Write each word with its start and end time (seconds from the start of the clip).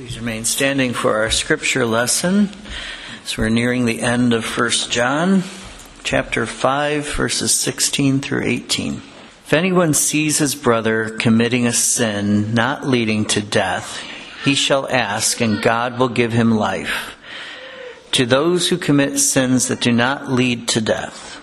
Please 0.00 0.18
remain 0.18 0.46
standing 0.46 0.94
for 0.94 1.18
our 1.18 1.30
scripture 1.30 1.84
lesson 1.84 2.48
as 3.22 3.36
we're 3.36 3.50
nearing 3.50 3.84
the 3.84 4.00
end 4.00 4.32
of 4.32 4.46
1 4.46 4.70
John, 4.88 5.42
chapter 6.04 6.46
5, 6.46 7.06
verses 7.16 7.54
16 7.54 8.20
through 8.20 8.44
18. 8.44 8.94
If 8.94 9.52
anyone 9.52 9.92
sees 9.92 10.38
his 10.38 10.54
brother 10.54 11.10
committing 11.10 11.66
a 11.66 11.72
sin 11.74 12.54
not 12.54 12.86
leading 12.86 13.26
to 13.26 13.42
death, 13.42 14.02
he 14.42 14.54
shall 14.54 14.88
ask, 14.88 15.42
and 15.42 15.60
God 15.60 15.98
will 15.98 16.08
give 16.08 16.32
him 16.32 16.50
life. 16.50 17.14
To 18.12 18.24
those 18.24 18.70
who 18.70 18.78
commit 18.78 19.18
sins 19.18 19.68
that 19.68 19.82
do 19.82 19.92
not 19.92 20.32
lead 20.32 20.66
to 20.68 20.80
death, 20.80 21.42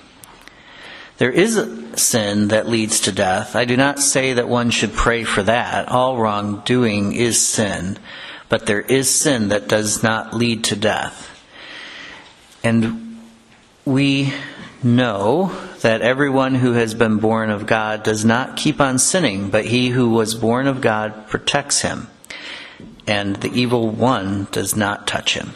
there 1.19 1.31
is 1.31 1.57
a 1.57 1.95
sin 1.95 2.47
that 2.47 2.67
leads 2.67 3.01
to 3.01 3.11
death. 3.11 3.55
I 3.55 3.65
do 3.65 3.77
not 3.77 3.99
say 3.99 4.33
that 4.33 4.49
one 4.49 4.71
should 4.71 4.93
pray 4.93 5.25
for 5.25 5.43
that. 5.43 5.89
All 5.89 6.17
wrongdoing 6.17 7.13
is 7.13 7.39
sin 7.39 7.99
but 8.50 8.66
there 8.66 8.82
is 8.82 9.14
sin 9.14 9.50
that 9.50 9.68
does 9.68 10.04
not 10.04 10.34
lead 10.34 10.64
to 10.65 10.75
death. 10.75 11.33
And 12.64 13.19
we 13.86 14.33
know 14.83 15.51
that 15.82 16.01
everyone 16.01 16.55
who 16.55 16.74
has 16.74 16.93
been 16.93 17.18
born 17.18 17.50
of 17.50 17.65
God 17.65 18.04
does 18.04 18.25
not 18.25 18.57
keep 18.57 18.79
on 18.79 19.00
sinning, 19.00 19.50
but 19.50 19.65
he 19.65 19.89
who 19.89 20.10
was 20.10 20.36
born 20.36 20.68
of 20.68 20.82
God 20.82 21.28
protects 21.28 21.82
him, 21.82 22.07
and 23.05 23.36
the 23.38 23.52
evil 23.52 23.89
one 23.89 24.47
does 24.52 24.75
not 24.75 25.07
touch 25.07 25.33
him. 25.33 25.54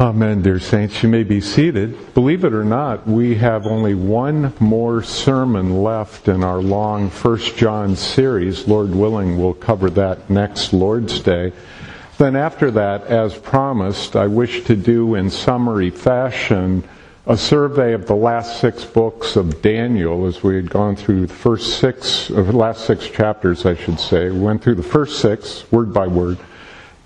Amen, 0.00 0.42
dear 0.42 0.60
saints. 0.60 1.02
You 1.02 1.08
may 1.08 1.24
be 1.24 1.40
seated. 1.40 2.14
Believe 2.14 2.44
it 2.44 2.52
or 2.52 2.62
not, 2.62 3.04
we 3.04 3.34
have 3.34 3.66
only 3.66 3.96
one 3.96 4.52
more 4.60 5.02
sermon 5.02 5.82
left 5.82 6.28
in 6.28 6.44
our 6.44 6.62
long 6.62 7.10
First 7.10 7.56
John 7.56 7.96
series. 7.96 8.68
Lord 8.68 8.94
willing, 8.94 9.36
we'll 9.36 9.54
cover 9.54 9.90
that 9.90 10.30
next 10.30 10.72
Lord's 10.72 11.18
Day. 11.18 11.52
Then 12.16 12.36
after 12.36 12.70
that, 12.70 13.08
as 13.08 13.36
promised, 13.36 14.14
I 14.14 14.28
wish 14.28 14.62
to 14.66 14.76
do 14.76 15.16
in 15.16 15.30
summary 15.30 15.90
fashion 15.90 16.84
a 17.26 17.36
survey 17.36 17.92
of 17.92 18.06
the 18.06 18.14
last 18.14 18.60
six 18.60 18.84
books 18.84 19.34
of 19.34 19.60
Daniel 19.62 20.26
as 20.26 20.44
we 20.44 20.54
had 20.54 20.70
gone 20.70 20.94
through 20.94 21.26
the 21.26 21.34
first 21.34 21.80
six, 21.80 22.30
or 22.30 22.44
last 22.44 22.86
six 22.86 23.08
chapters, 23.08 23.66
I 23.66 23.74
should 23.74 23.98
say. 23.98 24.30
We 24.30 24.38
went 24.38 24.62
through 24.62 24.76
the 24.76 24.82
first 24.84 25.18
six, 25.18 25.70
word 25.72 25.92
by 25.92 26.06
word. 26.06 26.38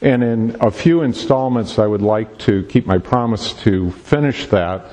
And 0.03 0.25
in 0.25 0.57
a 0.61 0.73
few 0.73 1.03
installments, 1.03 1.79
I 1.79 1.87
would 1.87 2.03
like 2.03 2.37
to 2.41 2.65
keep 2.65 2.87
my 2.87 2.99
promise 2.99 3.53
to 3.63 3.93
finish 3.93 4.47
that 4.47 4.87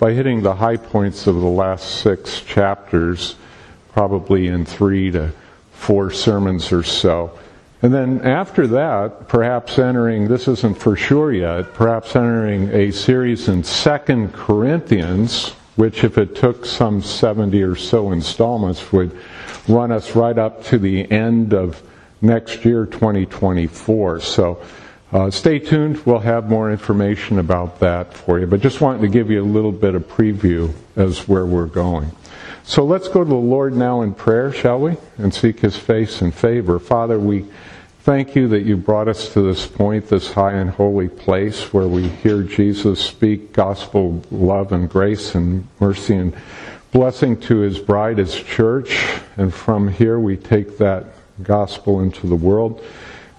by 0.00 0.12
hitting 0.12 0.42
the 0.42 0.56
high 0.56 0.76
points 0.76 1.28
of 1.28 1.36
the 1.36 1.46
last 1.46 2.00
six 2.00 2.40
chapters, 2.40 3.36
probably 3.92 4.48
in 4.48 4.64
three 4.64 5.12
to 5.12 5.30
four 5.70 6.10
sermons 6.10 6.72
or 6.72 6.82
so. 6.82 7.38
And 7.80 7.94
then 7.94 8.22
after 8.22 8.66
that, 8.66 9.28
perhaps 9.28 9.78
entering, 9.78 10.26
this 10.26 10.48
isn't 10.48 10.78
for 10.78 10.96
sure 10.96 11.32
yet, 11.32 11.72
perhaps 11.72 12.16
entering 12.16 12.68
a 12.70 12.90
series 12.90 13.46
in 13.46 13.62
Second 13.62 14.32
Corinthians, 14.32 15.50
which 15.76 16.02
if 16.02 16.18
it 16.18 16.34
took 16.34 16.66
some 16.66 17.02
70 17.02 17.62
or 17.62 17.76
so 17.76 18.10
installments 18.10 18.90
would 18.90 19.16
run 19.68 19.92
us 19.92 20.16
right 20.16 20.36
up 20.36 20.64
to 20.64 20.78
the 20.78 21.08
end 21.08 21.54
of 21.54 21.80
next 22.20 22.64
year, 22.64 22.86
2024. 22.86 24.20
So 24.20 24.62
uh, 25.12 25.30
stay 25.30 25.58
tuned. 25.58 26.04
We'll 26.04 26.18
have 26.18 26.48
more 26.48 26.70
information 26.70 27.38
about 27.38 27.78
that 27.80 28.12
for 28.12 28.40
you. 28.40 28.46
But 28.46 28.60
just 28.60 28.80
wanted 28.80 29.02
to 29.02 29.08
give 29.08 29.30
you 29.30 29.42
a 29.42 29.44
little 29.44 29.72
bit 29.72 29.94
of 29.94 30.06
preview 30.08 30.72
as 30.96 31.28
where 31.28 31.46
we're 31.46 31.66
going. 31.66 32.10
So 32.64 32.84
let's 32.84 33.06
go 33.06 33.22
to 33.22 33.28
the 33.28 33.34
Lord 33.34 33.76
now 33.76 34.02
in 34.02 34.12
prayer, 34.12 34.52
shall 34.52 34.80
we? 34.80 34.96
And 35.18 35.32
seek 35.32 35.60
His 35.60 35.76
face 35.76 36.20
and 36.20 36.34
favor. 36.34 36.80
Father, 36.80 37.18
we 37.18 37.46
thank 38.00 38.34
you 38.34 38.48
that 38.48 38.62
you 38.62 38.76
brought 38.76 39.06
us 39.06 39.32
to 39.34 39.42
this 39.42 39.66
point, 39.66 40.08
this 40.08 40.32
high 40.32 40.54
and 40.54 40.70
holy 40.70 41.08
place 41.08 41.72
where 41.72 41.86
we 41.86 42.08
hear 42.08 42.42
Jesus 42.42 43.00
speak 43.00 43.52
gospel 43.52 44.20
love 44.32 44.72
and 44.72 44.90
grace 44.90 45.36
and 45.36 45.68
mercy 45.78 46.16
and 46.16 46.36
blessing 46.90 47.40
to 47.42 47.58
His 47.58 47.78
bride, 47.78 48.18
His 48.18 48.34
church. 48.34 49.20
And 49.36 49.54
from 49.54 49.86
here 49.86 50.18
we 50.18 50.36
take 50.36 50.78
that 50.78 51.15
gospel 51.42 52.00
into 52.00 52.26
the 52.26 52.36
world. 52.36 52.84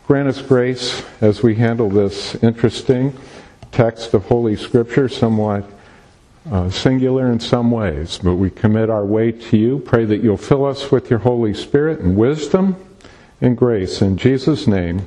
Grant 0.08 0.30
us 0.30 0.42
grace 0.42 1.04
as 1.22 1.44
we 1.44 1.56
handle 1.56 1.90
this 1.90 2.36
interesting 2.44 3.18
text 3.72 4.14
of 4.14 4.26
Holy 4.26 4.56
Scripture, 4.56 5.10
somewhat 5.10 5.66
uh, 6.52 6.70
singular 6.70 7.32
in 7.32 7.40
some 7.40 7.72
ways, 7.72 8.20
but 8.24 8.36
we 8.36 8.50
commit 8.50 8.90
our 8.90 9.06
way 9.06 9.32
to 9.32 9.58
you. 9.58 9.80
Pray 9.80 10.06
that 10.06 10.24
you'll 10.24 10.38
fill 10.38 10.66
us 10.66 10.92
with 10.92 11.10
your 11.10 11.20
Holy 11.20 11.54
Spirit 11.54 12.00
and 12.00 12.16
wisdom 12.16 12.76
and 13.42 13.58
grace. 13.58 14.02
In 14.02 14.18
Jesus' 14.18 14.68
name, 14.68 15.06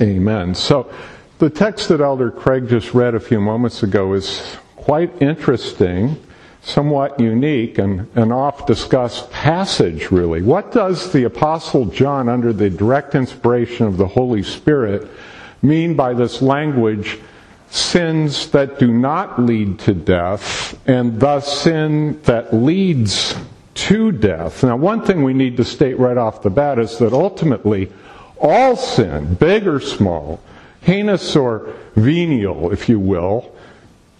amen. 0.00 0.54
So, 0.54 0.92
the 1.38 1.48
text 1.48 1.88
that 1.88 2.02
Elder 2.02 2.30
Craig 2.30 2.68
just 2.68 2.92
read 2.92 3.14
a 3.14 3.20
few 3.20 3.40
moments 3.40 3.82
ago 3.82 4.12
is 4.12 4.56
quite 4.76 5.10
interesting 5.22 6.22
somewhat 6.62 7.18
unique 7.18 7.78
and 7.78 8.06
an 8.16 8.32
oft 8.32 8.66
discussed 8.66 9.30
passage, 9.30 10.10
really. 10.10 10.42
What 10.42 10.72
does 10.72 11.12
the 11.12 11.24
Apostle 11.24 11.86
John, 11.86 12.28
under 12.28 12.52
the 12.52 12.70
direct 12.70 13.14
inspiration 13.14 13.86
of 13.86 13.96
the 13.96 14.06
Holy 14.06 14.42
Spirit, 14.42 15.08
mean 15.62 15.94
by 15.94 16.12
this 16.14 16.42
language, 16.42 17.18
sins 17.70 18.50
that 18.50 18.78
do 18.78 18.92
not 18.92 19.40
lead 19.40 19.78
to 19.80 19.94
death, 19.94 20.78
and 20.88 21.20
thus 21.20 21.62
sin 21.62 22.20
that 22.22 22.52
leads 22.52 23.34
to 23.74 24.12
death? 24.12 24.62
Now, 24.62 24.76
one 24.76 25.02
thing 25.02 25.22
we 25.22 25.34
need 25.34 25.56
to 25.56 25.64
state 25.64 25.98
right 25.98 26.16
off 26.16 26.42
the 26.42 26.50
bat 26.50 26.78
is 26.78 26.98
that 26.98 27.12
ultimately, 27.12 27.90
all 28.38 28.76
sin, 28.76 29.34
big 29.34 29.66
or 29.66 29.80
small, 29.80 30.40
heinous 30.82 31.36
or 31.36 31.72
venial, 31.94 32.72
if 32.72 32.88
you 32.88 32.98
will, 32.98 33.54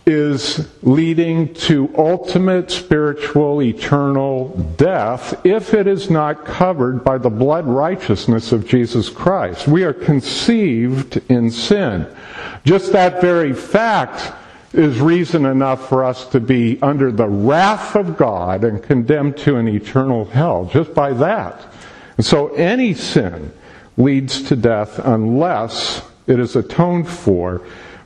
is 0.06 0.68
leading 0.82 1.52
to 1.54 1.92
ultimate 1.96 2.70
spiritual 2.70 3.62
eternal 3.62 4.48
death 4.76 5.44
if 5.44 5.74
it 5.74 5.86
is 5.86 6.10
not 6.10 6.44
covered 6.44 7.04
by 7.04 7.18
the 7.18 7.30
blood 7.30 7.66
righteousness 7.66 8.52
of 8.52 8.66
Jesus 8.66 9.08
Christ. 9.08 9.68
We 9.68 9.84
are 9.84 9.92
conceived 9.92 11.20
in 11.30 11.50
sin. 11.50 12.06
Just 12.64 12.92
that 12.92 13.20
very 13.20 13.52
fact 13.52 14.32
is 14.72 15.00
reason 15.00 15.46
enough 15.46 15.88
for 15.88 16.04
us 16.04 16.26
to 16.26 16.40
be 16.40 16.80
under 16.80 17.10
the 17.10 17.28
wrath 17.28 17.96
of 17.96 18.16
God 18.16 18.64
and 18.64 18.82
condemned 18.82 19.36
to 19.38 19.56
an 19.56 19.68
eternal 19.68 20.24
hell, 20.26 20.70
just 20.72 20.94
by 20.94 21.12
that. 21.14 21.60
And 22.16 22.24
so 22.24 22.48
any 22.54 22.94
sin 22.94 23.52
leads 23.96 24.42
to 24.44 24.56
death 24.56 24.98
unless 25.00 26.02
it 26.26 26.38
is 26.38 26.54
atoned 26.54 27.08
for 27.08 27.62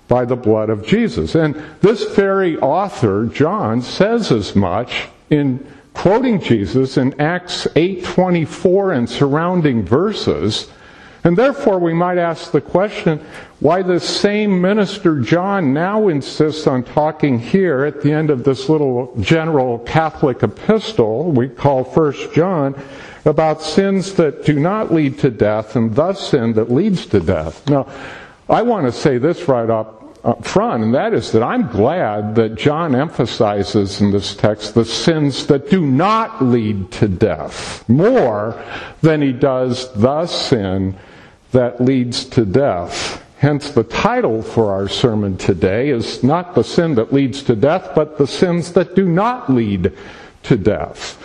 by 0.08 0.24
the 0.24 0.36
blood 0.36 0.70
of 0.70 0.86
Jesus. 0.86 1.34
And 1.34 1.60
this 1.80 2.14
very 2.14 2.58
author, 2.58 3.26
John, 3.26 3.82
says 3.82 4.30
as 4.30 4.54
much 4.54 5.08
in 5.30 5.66
quoting 5.94 6.40
Jesus 6.40 6.96
in 6.96 7.18
Acts 7.20 7.66
8:24 7.76 8.92
and 8.92 9.08
surrounding 9.08 9.84
verses. 9.84 10.68
And 11.22 11.38
therefore 11.38 11.78
we 11.78 11.94
might 11.94 12.18
ask 12.18 12.52
the 12.52 12.60
question, 12.60 13.18
why 13.60 13.80
the 13.80 13.98
same 13.98 14.60
minister 14.60 15.20
John 15.20 15.72
now 15.72 16.08
insists 16.08 16.66
on 16.66 16.82
talking 16.82 17.38
here 17.38 17.84
at 17.84 18.02
the 18.02 18.12
end 18.12 18.28
of 18.28 18.44
this 18.44 18.68
little 18.68 19.14
general 19.20 19.78
Catholic 19.78 20.42
epistle 20.42 21.30
we 21.32 21.48
call 21.48 21.82
First 21.82 22.34
John 22.34 22.74
about 23.24 23.62
sins 23.62 24.12
that 24.14 24.44
do 24.44 24.60
not 24.60 24.92
lead 24.92 25.18
to 25.20 25.30
death 25.30 25.76
and 25.76 25.94
thus 25.94 26.28
sin 26.28 26.52
that 26.54 26.70
leads 26.70 27.06
to 27.06 27.20
death. 27.20 27.66
Now, 27.70 27.86
I 28.48 28.62
want 28.62 28.86
to 28.86 28.92
say 28.92 29.18
this 29.18 29.48
right 29.48 29.70
up, 29.70 30.02
front, 30.42 30.84
and 30.84 30.94
that 30.94 31.14
is 31.14 31.32
that 31.32 31.42
I'm 31.42 31.68
glad 31.68 32.34
that 32.34 32.54
John 32.54 32.94
emphasizes 32.94 34.00
in 34.00 34.10
this 34.10 34.34
text 34.34 34.74
the 34.74 34.84
sins 34.84 35.46
that 35.46 35.70
do 35.70 35.86
not 35.86 36.42
lead 36.42 36.90
to 36.92 37.08
death 37.08 37.86
more 37.88 38.62
than 39.02 39.20
he 39.20 39.32
does 39.32 39.92
the 39.92 40.26
sin 40.26 40.96
that 41.52 41.80
leads 41.80 42.24
to 42.26 42.44
death. 42.44 43.22
Hence, 43.38 43.70
the 43.70 43.84
title 43.84 44.42
for 44.42 44.72
our 44.72 44.88
sermon 44.88 45.36
today 45.36 45.90
is 45.90 46.22
not 46.22 46.54
the 46.54 46.64
sin 46.64 46.94
that 46.94 47.12
leads 47.12 47.42
to 47.44 47.54
death, 47.54 47.90
but 47.94 48.16
the 48.16 48.26
sins 48.26 48.72
that 48.72 48.94
do 48.94 49.06
not 49.06 49.50
lead 49.50 49.92
to 50.44 50.56
death. 50.56 51.18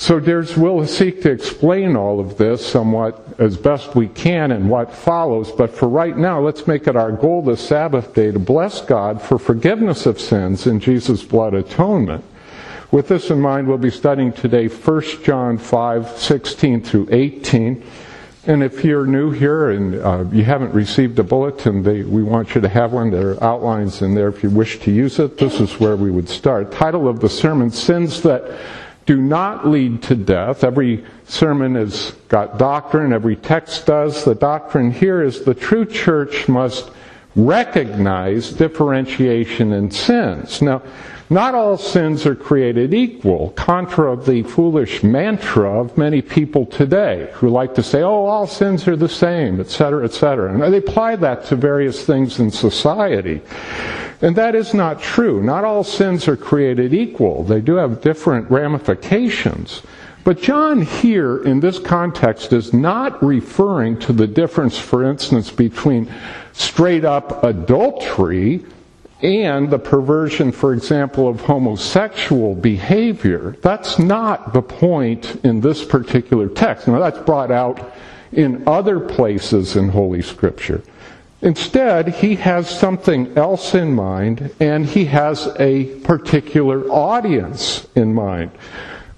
So, 0.00 0.20
we'll 0.56 0.86
seek 0.86 1.22
to 1.22 1.30
explain 1.32 1.96
all 1.96 2.20
of 2.20 2.38
this 2.38 2.64
somewhat 2.64 3.34
as 3.40 3.56
best 3.56 3.96
we 3.96 4.06
can 4.06 4.52
in 4.52 4.68
what 4.68 4.94
follows, 4.94 5.50
but 5.50 5.74
for 5.74 5.88
right 5.88 6.16
now, 6.16 6.40
let's 6.40 6.68
make 6.68 6.86
it 6.86 6.94
our 6.94 7.10
goal 7.10 7.42
this 7.42 7.60
Sabbath 7.60 8.14
day 8.14 8.30
to 8.30 8.38
bless 8.38 8.80
God 8.80 9.20
for 9.20 9.40
forgiveness 9.40 10.06
of 10.06 10.20
sins 10.20 10.68
in 10.68 10.78
Jesus' 10.78 11.24
blood 11.24 11.52
atonement. 11.52 12.24
With 12.92 13.08
this 13.08 13.30
in 13.30 13.40
mind, 13.40 13.66
we'll 13.66 13.76
be 13.76 13.90
studying 13.90 14.32
today 14.32 14.68
1 14.68 15.02
John 15.24 15.58
5, 15.58 16.16
16 16.16 16.80
through 16.82 17.08
18. 17.10 17.82
And 18.46 18.62
if 18.62 18.84
you're 18.84 19.04
new 19.04 19.32
here 19.32 19.72
and 19.72 19.96
uh, 19.96 20.24
you 20.30 20.44
haven't 20.44 20.72
received 20.72 21.18
a 21.18 21.24
bulletin, 21.24 21.82
they, 21.82 22.04
we 22.04 22.22
want 22.22 22.54
you 22.54 22.60
to 22.60 22.68
have 22.68 22.92
one. 22.92 23.10
There 23.10 23.32
are 23.32 23.42
outlines 23.42 24.00
in 24.00 24.14
there 24.14 24.28
if 24.28 24.44
you 24.44 24.48
wish 24.48 24.78
to 24.78 24.92
use 24.92 25.18
it. 25.18 25.38
This 25.38 25.58
is 25.58 25.80
where 25.80 25.96
we 25.96 26.12
would 26.12 26.28
start. 26.28 26.70
Title 26.70 27.08
of 27.08 27.18
the 27.18 27.28
sermon, 27.28 27.72
Sins 27.72 28.22
That 28.22 28.58
do 29.08 29.16
not 29.16 29.66
lead 29.66 30.02
to 30.02 30.14
death. 30.14 30.62
Every 30.62 31.02
sermon 31.24 31.76
has 31.76 32.10
got 32.28 32.58
doctrine, 32.58 33.14
every 33.14 33.36
text 33.36 33.86
does. 33.86 34.22
The 34.22 34.34
doctrine 34.34 34.90
here 34.90 35.22
is 35.22 35.44
the 35.44 35.54
true 35.54 35.86
church 35.86 36.46
must 36.46 36.90
recognize 37.38 38.50
differentiation 38.50 39.72
in 39.72 39.90
sins. 39.90 40.60
Now, 40.60 40.82
not 41.30 41.54
all 41.54 41.76
sins 41.76 42.26
are 42.26 42.34
created 42.34 42.92
equal, 42.92 43.50
contra 43.50 44.16
the 44.16 44.42
foolish 44.42 45.02
mantra 45.02 45.80
of 45.80 45.96
many 45.96 46.20
people 46.20 46.66
today 46.66 47.30
who 47.34 47.48
like 47.50 47.74
to 47.74 47.82
say, 47.82 48.02
oh, 48.02 48.24
all 48.24 48.46
sins 48.46 48.88
are 48.88 48.96
the 48.96 49.08
same, 49.08 49.60
etc., 49.60 50.04
etc. 50.04 50.52
And 50.52 50.72
they 50.72 50.78
apply 50.78 51.16
that 51.16 51.44
to 51.46 51.56
various 51.56 52.04
things 52.04 52.40
in 52.40 52.50
society. 52.50 53.42
And 54.20 54.34
that 54.36 54.54
is 54.54 54.74
not 54.74 55.00
true. 55.00 55.42
Not 55.42 55.64
all 55.64 55.84
sins 55.84 56.26
are 56.26 56.36
created 56.36 56.92
equal. 56.92 57.44
They 57.44 57.60
do 57.60 57.76
have 57.76 58.00
different 58.00 58.50
ramifications. 58.50 59.82
But 60.28 60.42
John 60.42 60.82
here 60.82 61.42
in 61.42 61.60
this 61.60 61.78
context 61.78 62.52
is 62.52 62.74
not 62.74 63.24
referring 63.24 63.98
to 64.00 64.12
the 64.12 64.26
difference, 64.26 64.78
for 64.78 65.02
instance, 65.10 65.50
between 65.50 66.06
straight 66.52 67.06
up 67.06 67.42
adultery 67.42 68.62
and 69.22 69.70
the 69.70 69.78
perversion, 69.78 70.52
for 70.52 70.74
example, 70.74 71.28
of 71.28 71.40
homosexual 71.40 72.54
behavior. 72.54 73.56
That's 73.62 73.98
not 73.98 74.52
the 74.52 74.60
point 74.60 75.40
in 75.44 75.62
this 75.62 75.82
particular 75.82 76.50
text. 76.50 76.88
Now, 76.88 76.98
that's 76.98 77.20
brought 77.20 77.50
out 77.50 77.94
in 78.30 78.68
other 78.68 79.00
places 79.00 79.76
in 79.76 79.88
Holy 79.88 80.20
Scripture. 80.20 80.82
Instead, 81.40 82.08
he 82.08 82.34
has 82.34 82.68
something 82.68 83.34
else 83.38 83.74
in 83.74 83.94
mind, 83.94 84.54
and 84.60 84.84
he 84.84 85.06
has 85.06 85.48
a 85.58 85.84
particular 86.00 86.82
audience 86.90 87.86
in 87.94 88.12
mind. 88.12 88.50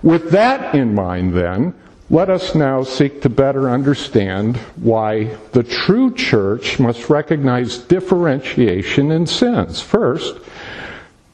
With 0.03 0.31
that 0.31 0.75
in 0.75 0.95
mind, 0.95 1.35
then, 1.35 1.75
let 2.09 2.29
us 2.29 2.55
now 2.55 2.83
seek 2.83 3.23
to 3.23 3.29
better 3.29 3.71
understand 3.71 4.57
why 4.77 5.37
the 5.53 5.63
true 5.63 6.13
church 6.15 6.81
must 6.81 7.09
recognize 7.09 7.79
differentiation 7.79 9.13
in 9.13 9.27
sins. 9.27 9.81
First, 9.81 10.39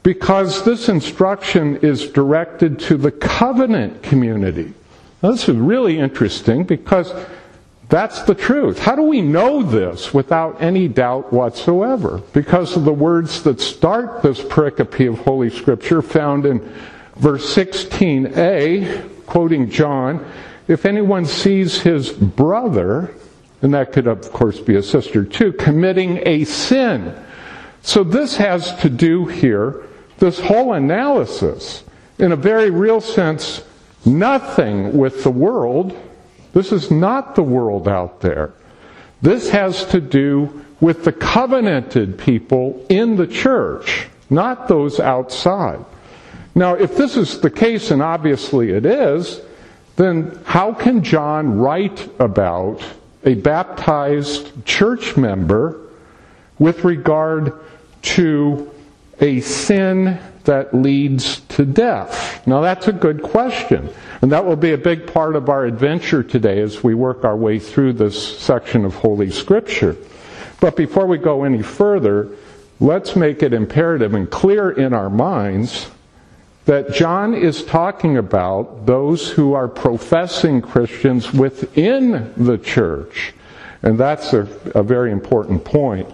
because 0.02 0.64
this 0.64 0.88
instruction 0.88 1.76
is 1.78 2.10
directed 2.10 2.78
to 2.78 2.96
the 2.96 3.10
covenant 3.10 4.02
community. 4.02 4.74
Now, 5.22 5.30
this 5.32 5.48
is 5.48 5.56
really 5.56 5.98
interesting 5.98 6.64
because 6.64 7.12
that's 7.88 8.22
the 8.22 8.34
truth. 8.34 8.78
How 8.78 8.96
do 8.96 9.02
we 9.02 9.22
know 9.22 9.62
this 9.62 10.12
without 10.12 10.60
any 10.60 10.88
doubt 10.88 11.32
whatsoever? 11.32 12.20
Because 12.32 12.76
of 12.76 12.84
the 12.84 12.92
words 12.92 13.42
that 13.44 13.60
start 13.60 14.22
this 14.22 14.40
pericope 14.40 15.08
of 15.08 15.20
Holy 15.20 15.50
Scripture 15.50 16.02
found 16.02 16.44
in 16.46 16.60
verse 17.16 17.54
16a, 17.54 19.26
quoting 19.26 19.70
John, 19.70 20.24
if 20.68 20.84
anyone 20.84 21.26
sees 21.26 21.80
his 21.80 22.10
brother, 22.10 23.14
and 23.62 23.74
that 23.74 23.92
could 23.92 24.06
of 24.06 24.32
course 24.32 24.60
be 24.60 24.76
a 24.76 24.82
sister 24.82 25.24
too, 25.24 25.52
committing 25.52 26.20
a 26.26 26.44
sin. 26.44 27.14
So 27.82 28.04
this 28.04 28.36
has 28.36 28.74
to 28.80 28.90
do 28.90 29.26
here, 29.26 29.86
this 30.18 30.40
whole 30.40 30.72
analysis, 30.72 31.84
in 32.18 32.32
a 32.32 32.36
very 32.36 32.70
real 32.70 33.00
sense, 33.00 33.62
nothing 34.04 34.96
with 34.96 35.22
the 35.22 35.30
world 35.30 35.96
this 36.56 36.72
is 36.72 36.90
not 36.90 37.34
the 37.34 37.42
world 37.42 37.86
out 37.86 38.22
there. 38.22 38.54
This 39.20 39.50
has 39.50 39.84
to 39.90 40.00
do 40.00 40.64
with 40.80 41.04
the 41.04 41.12
covenanted 41.12 42.18
people 42.18 42.82
in 42.88 43.16
the 43.16 43.26
church, 43.26 44.08
not 44.30 44.66
those 44.66 44.98
outside. 44.98 45.84
Now, 46.56 46.72
if 46.72 46.96
this 46.96 47.18
is 47.18 47.38
the 47.38 47.50
case, 47.50 47.90
and 47.90 48.00
obviously 48.00 48.70
it 48.70 48.86
is, 48.86 49.42
then 49.96 50.40
how 50.46 50.72
can 50.72 51.04
John 51.04 51.58
write 51.58 52.08
about 52.18 52.82
a 53.24 53.34
baptized 53.34 54.64
church 54.64 55.18
member 55.18 55.78
with 56.58 56.82
regard 56.82 57.52
to 58.02 58.70
a 59.20 59.40
sin 59.42 60.18
that 60.44 60.72
leads 60.72 61.40
to 61.40 61.66
death? 61.66 62.46
Now, 62.46 62.62
that's 62.62 62.88
a 62.88 62.92
good 62.92 63.22
question. 63.22 63.90
And 64.22 64.32
that 64.32 64.46
will 64.46 64.56
be 64.56 64.72
a 64.72 64.78
big 64.78 65.06
part 65.06 65.36
of 65.36 65.50
our 65.50 65.66
adventure 65.66 66.22
today 66.22 66.62
as 66.62 66.82
we 66.82 66.94
work 66.94 67.22
our 67.22 67.36
way 67.36 67.58
through 67.58 67.92
this 67.92 68.38
section 68.38 68.86
of 68.86 68.94
Holy 68.94 69.30
Scripture. 69.30 69.94
But 70.58 70.74
before 70.74 71.06
we 71.06 71.18
go 71.18 71.44
any 71.44 71.60
further, 71.60 72.30
let's 72.80 73.14
make 73.14 73.42
it 73.42 73.52
imperative 73.52 74.14
and 74.14 74.30
clear 74.30 74.70
in 74.70 74.94
our 74.94 75.10
minds 75.10 75.90
that 76.66 76.92
John 76.92 77.32
is 77.32 77.64
talking 77.64 78.18
about 78.18 78.86
those 78.86 79.30
who 79.30 79.54
are 79.54 79.68
professing 79.68 80.60
Christians 80.60 81.32
within 81.32 82.32
the 82.36 82.58
church. 82.58 83.32
And 83.82 83.96
that's 83.96 84.32
a, 84.32 84.48
a 84.74 84.82
very 84.82 85.12
important 85.12 85.64
point. 85.64 86.08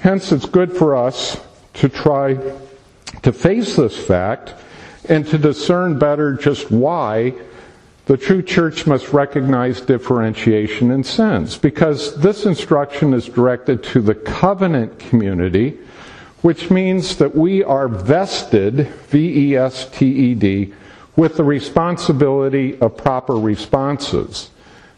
Hence, 0.00 0.30
it's 0.30 0.46
good 0.46 0.72
for 0.72 0.94
us 0.94 1.40
to 1.74 1.88
try 1.88 2.34
to 3.22 3.32
face 3.32 3.76
this 3.76 3.98
fact 3.98 4.54
and 5.08 5.26
to 5.26 5.38
discern 5.38 5.98
better 5.98 6.34
just 6.34 6.70
why 6.70 7.34
the 8.06 8.16
true 8.16 8.42
church 8.42 8.86
must 8.86 9.12
recognize 9.12 9.80
differentiation 9.80 10.92
in 10.92 11.02
sins 11.02 11.58
because 11.58 12.16
this 12.20 12.46
instruction 12.46 13.12
is 13.12 13.26
directed 13.26 13.82
to 13.82 14.00
the 14.00 14.14
covenant 14.14 14.96
community, 15.00 15.76
which 16.46 16.70
means 16.70 17.16
that 17.16 17.34
we 17.34 17.64
are 17.64 17.88
vested, 17.88 18.86
V 19.08 19.50
E 19.50 19.56
S 19.56 19.90
T 19.90 20.06
E 20.06 20.34
D, 20.36 20.72
with 21.16 21.36
the 21.36 21.42
responsibility 21.42 22.78
of 22.78 22.96
proper 22.96 23.34
responses. 23.34 24.50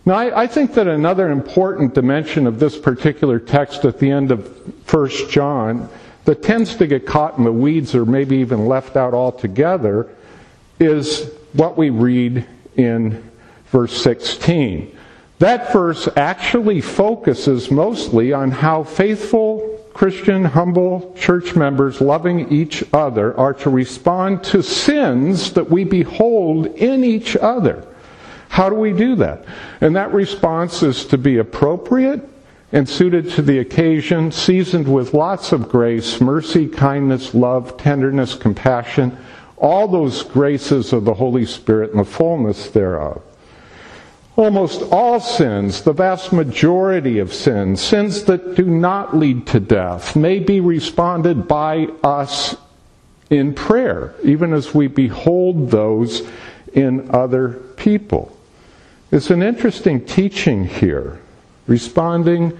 Now, 0.04 0.16
I, 0.16 0.42
I, 0.42 0.46
think 0.46 0.74
that 0.74 0.86
another 0.86 1.30
important 1.30 1.94
dimension 1.94 2.46
of 2.46 2.58
this 2.60 2.76
particular 2.78 3.38
text 3.38 3.86
at 3.86 3.98
the 3.98 4.10
end 4.10 4.30
of 4.30 4.46
1 4.92 5.08
John 5.30 5.88
that 6.26 6.42
tends 6.42 6.76
to 6.76 6.86
get 6.86 7.06
caught 7.06 7.38
in 7.38 7.44
the 7.44 7.52
weeds 7.52 7.94
or 7.94 8.04
maybe 8.04 8.36
even 8.36 8.66
left 8.66 8.98
out 8.98 9.14
altogether 9.14 10.14
is 10.78 11.30
what 11.54 11.78
we 11.78 11.88
read 11.88 12.46
in 12.76 13.26
verse 13.68 13.98
16. 14.02 14.94
That 15.38 15.72
verse 15.72 16.10
actually 16.14 16.82
focuses 16.82 17.70
mostly 17.70 18.34
on 18.34 18.50
how 18.50 18.82
faithful 18.82 19.67
Christian, 19.98 20.44
humble 20.44 21.12
church 21.18 21.56
members 21.56 22.00
loving 22.00 22.52
each 22.52 22.84
other 22.92 23.36
are 23.36 23.52
to 23.54 23.68
respond 23.68 24.44
to 24.44 24.62
sins 24.62 25.52
that 25.54 25.68
we 25.68 25.82
behold 25.82 26.66
in 26.66 27.02
each 27.02 27.34
other. 27.34 27.84
How 28.48 28.68
do 28.68 28.76
we 28.76 28.92
do 28.92 29.16
that? 29.16 29.44
And 29.80 29.96
that 29.96 30.12
response 30.12 30.84
is 30.84 31.04
to 31.06 31.18
be 31.18 31.38
appropriate 31.38 32.22
and 32.70 32.88
suited 32.88 33.28
to 33.30 33.42
the 33.42 33.58
occasion, 33.58 34.30
seasoned 34.30 34.86
with 34.86 35.14
lots 35.14 35.50
of 35.50 35.68
grace, 35.68 36.20
mercy, 36.20 36.68
kindness, 36.68 37.34
love, 37.34 37.76
tenderness, 37.76 38.36
compassion, 38.36 39.18
all 39.56 39.88
those 39.88 40.22
graces 40.22 40.92
of 40.92 41.04
the 41.06 41.14
Holy 41.14 41.44
Spirit 41.44 41.90
and 41.90 41.98
the 41.98 42.04
fullness 42.04 42.70
thereof. 42.70 43.20
Almost 44.38 44.82
all 44.92 45.18
sins, 45.18 45.82
the 45.82 45.92
vast 45.92 46.32
majority 46.32 47.18
of 47.18 47.34
sins, 47.34 47.80
sins 47.80 48.22
that 48.26 48.54
do 48.54 48.62
not 48.64 49.16
lead 49.16 49.48
to 49.48 49.58
death, 49.58 50.14
may 50.14 50.38
be 50.38 50.60
responded 50.60 51.48
by 51.48 51.88
us 52.04 52.54
in 53.30 53.52
prayer, 53.52 54.14
even 54.22 54.52
as 54.52 54.72
we 54.72 54.86
behold 54.86 55.72
those 55.72 56.22
in 56.72 57.10
other 57.12 57.54
people. 57.74 58.38
It's 59.10 59.30
an 59.30 59.42
interesting 59.42 60.04
teaching 60.04 60.68
here, 60.68 61.18
responding 61.66 62.56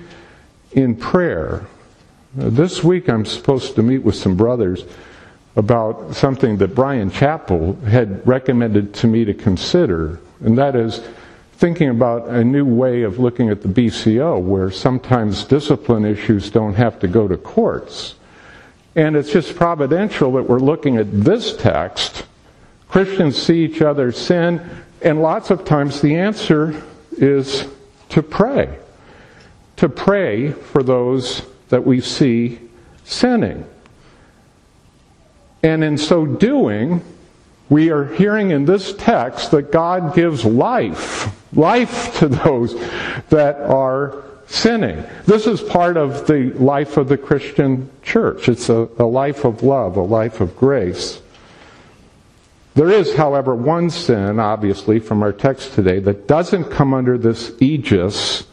in 0.72 0.96
prayer. 0.96 1.64
This 2.34 2.82
week 2.82 3.08
I'm 3.08 3.24
supposed 3.24 3.76
to 3.76 3.84
meet 3.84 4.02
with 4.02 4.16
some 4.16 4.36
brothers 4.36 4.84
about 5.54 6.16
something 6.16 6.56
that 6.56 6.74
Bryan 6.74 7.12
Chapell 7.12 7.80
had 7.84 8.26
recommended 8.26 8.94
to 8.94 9.06
me 9.06 9.24
to 9.24 9.32
consider, 9.32 10.18
and 10.40 10.58
that 10.58 10.74
is 10.74 11.02
thinking 11.58 11.88
about 11.88 12.28
a 12.28 12.44
new 12.44 12.64
way 12.64 13.02
of 13.02 13.18
looking 13.18 13.50
at 13.50 13.62
the 13.62 13.68
BCO 13.68 14.40
where 14.40 14.70
sometimes 14.70 15.42
discipline 15.42 16.04
issues 16.04 16.50
don't 16.50 16.74
have 16.74 17.00
to 17.00 17.08
go 17.08 17.26
to 17.26 17.36
courts. 17.36 18.14
And 18.94 19.16
it's 19.16 19.32
just 19.32 19.56
providential 19.56 20.32
that 20.32 20.44
we're 20.44 20.60
looking 20.60 20.96
at 20.98 21.24
this 21.24 21.56
text. 21.56 22.24
Christians 22.88 23.36
see 23.36 23.64
each 23.64 23.82
other 23.82 24.12
sin, 24.12 24.64
and 25.02 25.20
lots 25.20 25.50
of 25.50 25.64
times 25.64 26.00
the 26.00 26.14
answer 26.14 26.80
is 27.12 27.66
to 28.10 28.22
pray. 28.22 28.78
To 29.78 29.88
pray 29.88 30.52
for 30.52 30.84
those 30.84 31.42
that 31.70 31.84
we 31.84 32.00
see 32.00 32.60
sinning. 33.04 33.64
And 35.64 35.82
in 35.82 35.98
so 35.98 36.24
doing, 36.24 37.02
we 37.68 37.90
are 37.90 38.04
hearing 38.04 38.52
in 38.52 38.64
this 38.64 38.94
text 38.94 39.50
that 39.50 39.72
God 39.72 40.14
gives 40.14 40.44
life, 40.44 41.34
life 41.52 42.18
to 42.18 42.28
those 42.28 42.74
that 43.30 43.56
are 43.60 44.22
sinning. 44.46 45.04
This 45.26 45.46
is 45.46 45.60
part 45.60 45.96
of 45.96 46.26
the 46.26 46.52
life 46.54 46.96
of 46.96 47.08
the 47.08 47.18
Christian 47.18 47.90
church. 48.02 48.48
It's 48.48 48.68
a, 48.68 48.88
a 48.98 49.04
life 49.04 49.44
of 49.44 49.62
love, 49.62 49.96
a 49.96 50.02
life 50.02 50.40
of 50.40 50.56
grace. 50.56 51.20
There 52.74 52.90
is, 52.90 53.14
however, 53.14 53.54
one 53.54 53.90
sin, 53.90 54.38
obviously, 54.38 55.00
from 55.00 55.22
our 55.22 55.32
text 55.32 55.74
today 55.74 55.98
that 56.00 56.28
doesn't 56.28 56.70
come 56.70 56.94
under 56.94 57.18
this 57.18 57.52
aegis 57.60 58.46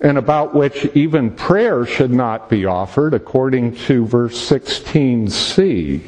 and 0.00 0.18
about 0.18 0.54
which 0.54 0.84
even 0.94 1.30
prayer 1.30 1.86
should 1.86 2.10
not 2.10 2.50
be 2.50 2.66
offered, 2.66 3.14
according 3.14 3.74
to 3.74 4.04
verse 4.04 4.50
16c, 4.50 6.02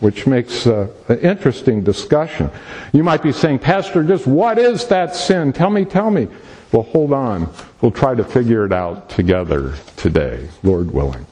which 0.00 0.26
makes 0.26 0.66
uh, 0.66 0.88
an 1.08 1.18
interesting 1.20 1.82
discussion. 1.82 2.50
You 2.92 3.04
might 3.04 3.22
be 3.22 3.32
saying, 3.32 3.60
Pastor, 3.60 4.02
just 4.02 4.26
what 4.26 4.58
is 4.58 4.86
that 4.88 5.14
sin? 5.14 5.52
Tell 5.52 5.70
me, 5.70 5.84
tell 5.84 6.10
me. 6.10 6.28
Well, 6.72 6.82
hold 6.82 7.12
on. 7.12 7.52
We'll 7.80 7.90
try 7.90 8.14
to 8.14 8.24
figure 8.24 8.64
it 8.64 8.72
out 8.72 9.08
together 9.10 9.74
today, 9.96 10.48
Lord 10.62 10.90
willing. 10.90 11.26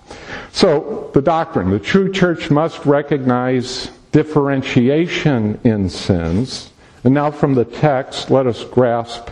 So, 0.52 1.10
the 1.14 1.22
doctrine. 1.22 1.70
The 1.70 1.78
true 1.78 2.12
church 2.12 2.50
must 2.50 2.84
recognize 2.84 3.90
differentiation 4.12 5.60
in 5.64 5.88
sins. 5.88 6.72
And 7.04 7.14
now 7.14 7.30
from 7.30 7.54
the 7.54 7.64
text, 7.64 8.30
let 8.30 8.46
us 8.46 8.64
grasp 8.64 9.30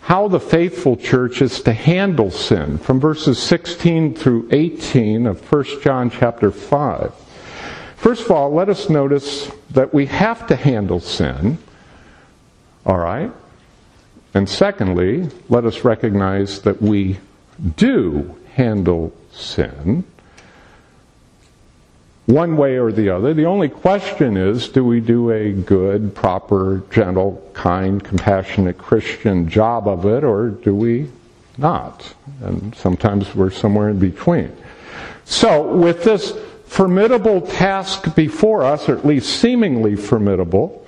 how 0.00 0.28
the 0.28 0.40
faithful 0.40 0.96
church 0.96 1.42
is 1.42 1.60
to 1.62 1.72
handle 1.72 2.30
sin 2.30 2.78
from 2.78 2.98
verses 2.98 3.38
16 3.38 4.14
through 4.14 4.48
18 4.52 5.26
of 5.26 5.52
1 5.52 5.64
John 5.82 6.10
chapter 6.10 6.50
5. 6.50 7.12
First 7.98 8.24
of 8.24 8.30
all, 8.30 8.52
let 8.52 8.68
us 8.68 8.88
notice 8.88 9.50
that 9.70 9.92
we 9.92 10.06
have 10.06 10.46
to 10.46 10.56
handle 10.56 11.00
sin. 11.00 11.58
All 12.86 12.98
right? 12.98 13.32
And 14.34 14.48
secondly, 14.48 15.28
let 15.48 15.64
us 15.64 15.84
recognize 15.84 16.62
that 16.62 16.80
we 16.80 17.18
do 17.76 18.38
handle 18.54 19.12
sin 19.32 20.04
one 22.26 22.58
way 22.58 22.76
or 22.76 22.92
the 22.92 23.08
other. 23.08 23.32
The 23.32 23.46
only 23.46 23.70
question 23.70 24.36
is 24.36 24.68
do 24.68 24.84
we 24.84 25.00
do 25.00 25.30
a 25.30 25.50
good, 25.50 26.14
proper, 26.14 26.82
gentle, 26.90 27.50
kind, 27.54 28.04
compassionate 28.04 28.76
Christian 28.76 29.48
job 29.48 29.88
of 29.88 30.04
it, 30.04 30.24
or 30.24 30.50
do 30.50 30.74
we 30.74 31.10
not? 31.56 32.14
And 32.42 32.74
sometimes 32.76 33.34
we're 33.34 33.50
somewhere 33.50 33.88
in 33.88 33.98
between. 33.98 34.54
So, 35.24 35.74
with 35.74 36.04
this 36.04 36.32
formidable 36.68 37.40
task 37.40 38.14
before 38.14 38.62
us, 38.62 38.88
or 38.88 38.96
at 38.96 39.06
least 39.06 39.40
seemingly 39.40 39.96
formidable, 39.96 40.84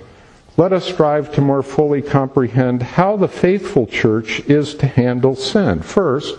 let 0.55 0.71
us 0.71 0.85
strive 0.85 1.33
to 1.33 1.41
more 1.41 1.63
fully 1.63 2.01
comprehend 2.01 2.83
how 2.83 3.17
the 3.17 3.27
faithful 3.27 3.87
church 3.87 4.41
is 4.41 4.75
to 4.75 4.87
handle 4.87 5.35
sin. 5.35 5.81
First, 5.81 6.37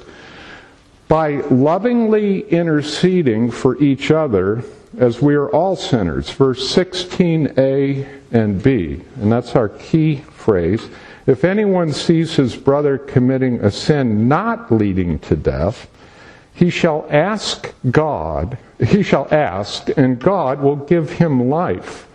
by 1.08 1.40
lovingly 1.50 2.48
interceding 2.48 3.50
for 3.50 3.76
each 3.82 4.10
other 4.10 4.62
as 4.98 5.20
we 5.20 5.34
are 5.34 5.50
all 5.50 5.76
sinners. 5.76 6.30
Verse 6.30 6.74
16a 6.74 8.06
and 8.30 8.62
b, 8.62 9.02
and 9.16 9.32
that's 9.32 9.56
our 9.56 9.68
key 9.68 10.16
phrase. 10.32 10.88
If 11.26 11.44
anyone 11.44 11.92
sees 11.92 12.36
his 12.36 12.56
brother 12.56 12.96
committing 12.96 13.60
a 13.60 13.70
sin 13.70 14.28
not 14.28 14.72
leading 14.72 15.18
to 15.20 15.36
death, 15.36 15.88
he 16.54 16.70
shall 16.70 17.06
ask 17.10 17.72
God, 17.90 18.58
he 18.78 19.02
shall 19.02 19.26
ask, 19.30 19.88
and 19.96 20.18
God 20.18 20.60
will 20.60 20.76
give 20.76 21.12
him 21.12 21.48
life 21.48 22.06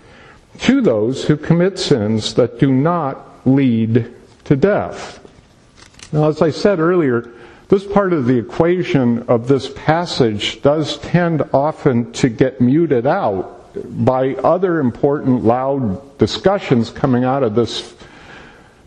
to 0.60 0.82
those 0.82 1.25
who 1.25 1.38
commit 1.38 1.79
sins 1.79 2.34
that 2.36 2.60
do 2.60 2.72
not 2.72 3.48
lead 3.48 4.13
to 4.46 4.56
death. 4.56 5.20
Now, 6.12 6.29
as 6.29 6.41
I 6.41 6.51
said 6.51 6.79
earlier, 6.79 7.29
this 7.70 7.86
part 7.86 8.13
of 8.13 8.25
the 8.25 8.38
equation 8.38 9.24
of 9.24 9.48
this 9.48 9.70
passage 9.75 10.62
does 10.62 10.98
tend 11.00 11.44
often 11.53 12.12
to 12.13 12.29
get 12.29 12.62
muted 12.62 13.06
out 13.06 13.53
by 14.06 14.36
other 14.36 14.79
important 14.79 15.44
loud 15.44 16.17
discussions 16.17 16.89
coming 16.89 17.24
out 17.24 17.44
of 17.44 17.56
this 17.56 17.94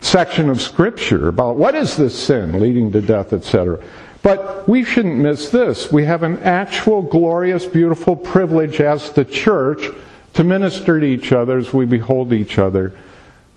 section 0.01 0.49
of 0.49 0.59
scripture 0.59 1.27
about 1.27 1.57
what 1.57 1.75
is 1.75 1.95
this 1.95 2.17
sin 2.17 2.59
leading 2.59 2.91
to 2.91 3.01
death, 3.01 3.33
etc. 3.33 3.79
But 4.23 4.69
we 4.69 4.83
shouldn't 4.83 5.17
miss 5.17 5.49
this. 5.49 5.91
We 5.91 6.05
have 6.05 6.23
an 6.23 6.39
actual 6.39 7.01
glorious, 7.01 7.65
beautiful 7.65 8.15
privilege 8.15 8.79
as 8.79 9.11
the 9.11 9.25
church 9.25 9.89
to 10.33 10.43
minister 10.43 10.99
to 10.99 11.05
each 11.05 11.31
other 11.31 11.57
as 11.57 11.73
we 11.73 11.85
behold 11.85 12.31
each 12.31 12.57
other 12.57 12.93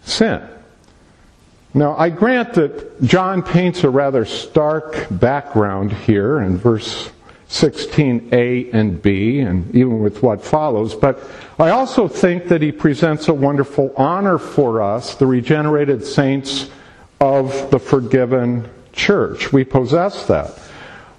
sin. 0.03 0.43
Now, 1.75 1.97
I 1.97 2.09
grant 2.09 2.55
that 2.55 3.03
John 3.03 3.43
paints 3.43 3.85
a 3.85 3.91
rather 3.91 4.25
stark 4.25 5.07
background 5.11 5.93
here 5.93 6.41
in 6.41 6.57
verse 6.57 7.11
16a 7.49 8.73
and 8.73 9.03
b, 9.03 9.41
and 9.41 9.75
even 9.75 10.01
with 10.01 10.23
what 10.23 10.43
follows, 10.43 10.95
but 10.95 11.23
I 11.59 11.71
also 11.71 12.09
think 12.09 12.49
that 12.49 12.63
he 12.63 12.73
presents 12.73 13.29
a 13.29 13.35
wonderful 13.35 13.93
honor 13.97 14.39
for 14.39 14.83
us, 14.83 15.15
the 15.15 15.27
regenerated 15.27 16.05
saints 16.05 16.71
of 17.21 17.71
the 17.71 17.79
forgiven 17.79 18.69
church. 18.95 19.53
We 19.53 19.65
possess 19.65 20.27
that. 20.27 20.59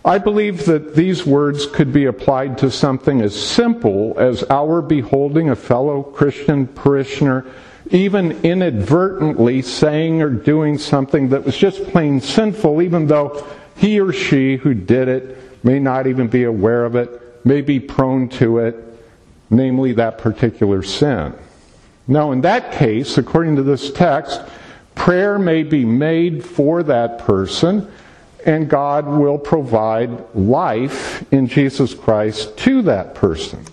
I 0.03 0.19
believe 0.19 0.65
that 0.65 0.95
these 0.95 1.25
words 1.25 1.65
could 1.65 1.91
be 1.91 2.05
applied 2.05 2.59
to 2.59 2.69
something 2.69 3.21
as 3.21 3.35
simple 3.35 4.13
as 4.17 4.43
our 4.49 4.81
beholding 4.81 5.49
a 5.49 5.55
fellow 5.55 6.03
Christian 6.03 6.67
parishioner 6.67 7.45
even 7.91 8.31
inadvertently 8.43 9.61
saying 9.61 10.21
or 10.21 10.29
doing 10.29 10.77
something 10.77 11.29
that 11.29 11.43
was 11.43 11.55
just 11.55 11.83
plain 11.85 12.19
sinful, 12.19 12.81
even 12.81 13.07
though 13.07 13.45
he 13.75 13.99
or 13.99 14.11
she 14.11 14.57
who 14.57 14.73
did 14.73 15.07
it 15.07 15.63
may 15.63 15.79
not 15.79 16.07
even 16.07 16.27
be 16.27 16.43
aware 16.43 16.85
of 16.85 16.95
it, 16.95 17.45
may 17.45 17.61
be 17.61 17.79
prone 17.79 18.29
to 18.29 18.59
it, 18.59 18.75
namely 19.49 19.93
that 19.93 20.17
particular 20.17 20.81
sin. 20.81 21.33
Now, 22.07 22.31
in 22.31 22.41
that 22.41 22.71
case, 22.71 23.17
according 23.17 23.55
to 23.57 23.63
this 23.63 23.91
text, 23.91 24.41
prayer 24.95 25.37
may 25.37 25.63
be 25.63 25.85
made 25.85 26.43
for 26.43 26.83
that 26.83 27.19
person, 27.19 27.91
and 28.45 28.69
God 28.69 29.05
will 29.07 29.37
provide 29.37 30.35
life 30.35 31.23
in 31.31 31.47
Jesus 31.47 31.93
Christ 31.93 32.57
to 32.59 32.81
that 32.83 33.15
person. 33.15 33.65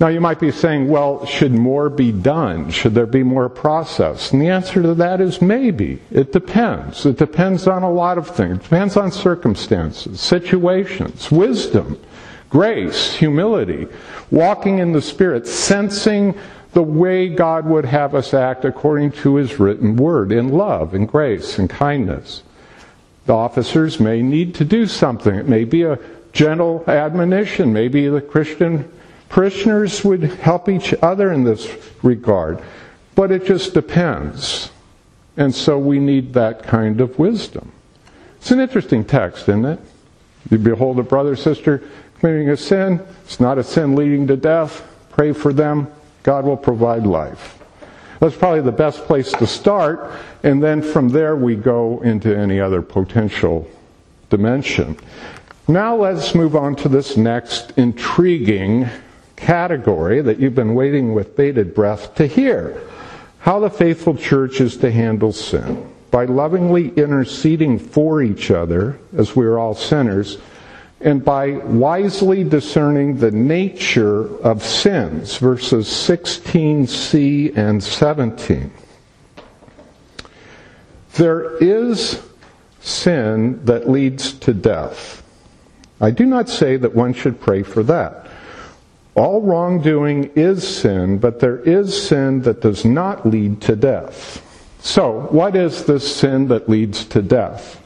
Now 0.00 0.08
you 0.08 0.20
might 0.20 0.38
be 0.38 0.52
saying, 0.52 0.88
well, 0.88 1.26
should 1.26 1.52
more 1.52 1.90
be 1.90 2.12
done? 2.12 2.70
Should 2.70 2.94
there 2.94 3.06
be 3.06 3.24
more 3.24 3.48
process? 3.48 4.32
And 4.32 4.40
the 4.40 4.48
answer 4.48 4.80
to 4.80 4.94
that 4.94 5.20
is 5.20 5.42
maybe. 5.42 6.00
It 6.12 6.32
depends. 6.32 7.04
It 7.04 7.18
depends 7.18 7.66
on 7.66 7.82
a 7.82 7.90
lot 7.90 8.16
of 8.16 8.28
things. 8.28 8.58
It 8.58 8.62
depends 8.62 8.96
on 8.96 9.10
circumstances, 9.10 10.20
situations, 10.20 11.32
wisdom, 11.32 12.00
grace, 12.48 13.14
humility, 13.14 13.88
walking 14.30 14.78
in 14.78 14.92
the 14.92 15.02
Spirit, 15.02 15.48
sensing 15.48 16.38
the 16.78 16.82
way 16.84 17.28
God 17.28 17.66
would 17.66 17.86
have 17.86 18.14
us 18.14 18.32
act 18.32 18.64
according 18.64 19.10
to 19.10 19.34
His 19.34 19.58
written 19.58 19.96
word 19.96 20.30
in 20.30 20.50
love 20.50 20.94
and 20.94 21.08
grace 21.08 21.58
and 21.58 21.68
kindness. 21.68 22.44
The 23.26 23.34
officers 23.34 23.98
may 23.98 24.22
need 24.22 24.54
to 24.54 24.64
do 24.64 24.86
something. 24.86 25.34
It 25.34 25.48
may 25.48 25.64
be 25.64 25.82
a 25.82 25.98
gentle 26.32 26.84
admonition. 26.86 27.72
Maybe 27.72 28.06
the 28.06 28.20
Christian 28.20 28.88
Parishioners 29.28 30.04
would 30.04 30.22
help 30.22 30.68
each 30.68 30.94
other 31.02 31.32
in 31.32 31.42
this 31.42 31.68
regard, 32.04 32.62
but 33.16 33.32
it 33.32 33.44
just 33.44 33.74
depends. 33.74 34.70
And 35.36 35.52
so 35.52 35.80
we 35.80 35.98
need 35.98 36.32
that 36.34 36.62
kind 36.62 37.00
of 37.00 37.18
wisdom. 37.18 37.72
It's 38.36 38.52
an 38.52 38.60
interesting 38.60 39.04
text, 39.04 39.48
isn't 39.48 39.64
it? 39.64 39.80
You 40.48 40.58
behold 40.58 41.00
a 41.00 41.02
brother, 41.02 41.34
sister 41.34 41.82
committing 42.20 42.50
a 42.50 42.56
sin. 42.56 43.04
It's 43.24 43.40
not 43.40 43.58
a 43.58 43.64
sin 43.64 43.96
leading 43.96 44.28
to 44.28 44.36
death. 44.36 44.86
Pray 45.10 45.32
for 45.32 45.52
them. 45.52 45.88
God 46.28 46.44
will 46.44 46.58
provide 46.58 47.06
life. 47.06 47.58
That's 48.20 48.36
probably 48.36 48.60
the 48.60 48.70
best 48.70 48.98
place 49.06 49.32
to 49.32 49.46
start, 49.46 50.12
and 50.42 50.62
then 50.62 50.82
from 50.82 51.08
there 51.08 51.34
we 51.36 51.56
go 51.56 52.02
into 52.02 52.36
any 52.36 52.60
other 52.60 52.82
potential 52.82 53.66
dimension. 54.28 54.98
Now 55.68 55.96
let's 55.96 56.34
move 56.34 56.54
on 56.54 56.76
to 56.76 56.90
this 56.90 57.16
next 57.16 57.70
intriguing 57.78 58.90
category 59.36 60.20
that 60.20 60.38
you've 60.38 60.54
been 60.54 60.74
waiting 60.74 61.14
with 61.14 61.34
bated 61.34 61.74
breath 61.74 62.14
to 62.16 62.26
hear 62.26 62.78
how 63.38 63.58
the 63.58 63.70
faithful 63.70 64.14
church 64.14 64.60
is 64.60 64.76
to 64.76 64.90
handle 64.90 65.32
sin 65.32 65.90
by 66.10 66.26
lovingly 66.26 66.90
interceding 66.90 67.78
for 67.78 68.20
each 68.20 68.50
other 68.50 68.98
as 69.16 69.34
we 69.34 69.46
are 69.46 69.58
all 69.58 69.74
sinners 69.74 70.36
and 71.00 71.24
by 71.24 71.50
wisely 71.50 72.42
discerning 72.42 73.18
the 73.18 73.30
nature 73.30 74.36
of 74.42 74.62
sins 74.64 75.36
verses 75.36 75.86
16c 75.86 77.56
and 77.56 77.82
17 77.82 78.70
there 81.14 81.56
is 81.58 82.22
sin 82.80 83.64
that 83.64 83.88
leads 83.88 84.32
to 84.32 84.52
death 84.52 85.22
i 86.00 86.10
do 86.10 86.26
not 86.26 86.48
say 86.48 86.76
that 86.76 86.94
one 86.94 87.12
should 87.12 87.40
pray 87.40 87.62
for 87.62 87.82
that 87.82 88.28
all 89.18 89.42
wrongdoing 89.42 90.30
is 90.36 90.66
sin, 90.66 91.18
but 91.18 91.40
there 91.40 91.58
is 91.58 92.06
sin 92.08 92.42
that 92.42 92.60
does 92.60 92.84
not 92.84 93.26
lead 93.26 93.60
to 93.62 93.74
death. 93.74 94.44
So, 94.80 95.26
what 95.30 95.56
is 95.56 95.84
this 95.86 96.16
sin 96.16 96.46
that 96.48 96.68
leads 96.68 97.04
to 97.06 97.20
death? 97.20 97.82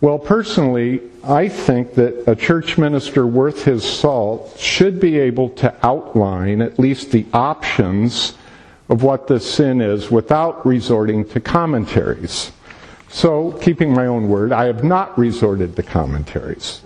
Well, 0.00 0.20
personally, 0.20 1.00
I 1.24 1.48
think 1.48 1.94
that 1.94 2.22
a 2.28 2.36
church 2.36 2.78
minister 2.78 3.26
worth 3.26 3.64
his 3.64 3.82
salt 3.82 4.56
should 4.56 5.00
be 5.00 5.18
able 5.18 5.48
to 5.50 5.74
outline 5.84 6.62
at 6.62 6.78
least 6.78 7.10
the 7.10 7.26
options 7.32 8.34
of 8.88 9.02
what 9.02 9.26
this 9.26 9.50
sin 9.50 9.80
is 9.80 10.08
without 10.08 10.64
resorting 10.64 11.24
to 11.30 11.40
commentaries. 11.40 12.52
So, 13.08 13.52
keeping 13.60 13.92
my 13.92 14.06
own 14.06 14.28
word, 14.28 14.52
I 14.52 14.66
have 14.66 14.84
not 14.84 15.18
resorted 15.18 15.74
to 15.74 15.82
commentaries. 15.82 16.80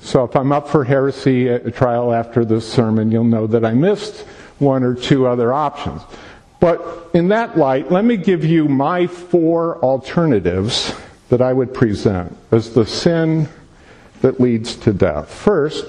So, 0.00 0.24
if 0.24 0.34
I'm 0.34 0.50
up 0.50 0.66
for 0.66 0.84
heresy 0.84 1.48
a 1.48 1.70
trial 1.70 2.14
after 2.14 2.46
this 2.46 2.66
sermon, 2.66 3.10
you'll 3.10 3.24
know 3.24 3.46
that 3.46 3.64
I 3.64 3.74
missed 3.74 4.20
one 4.58 4.84
or 4.84 4.94
two 4.94 5.26
other 5.26 5.52
options. 5.52 6.00
But 6.60 7.10
in 7.12 7.28
that 7.28 7.58
light, 7.58 7.92
let 7.92 8.06
me 8.06 8.16
give 8.16 8.42
you 8.42 8.68
my 8.68 9.06
four 9.06 9.76
alternatives 9.80 10.94
that 11.28 11.40
I 11.40 11.52
would 11.52 11.72
present 11.72 12.36
as 12.50 12.74
the 12.74 12.86
sin 12.86 13.48
that 14.20 14.40
leads 14.40 14.76
to 14.76 14.92
death. 14.92 15.32
First, 15.32 15.86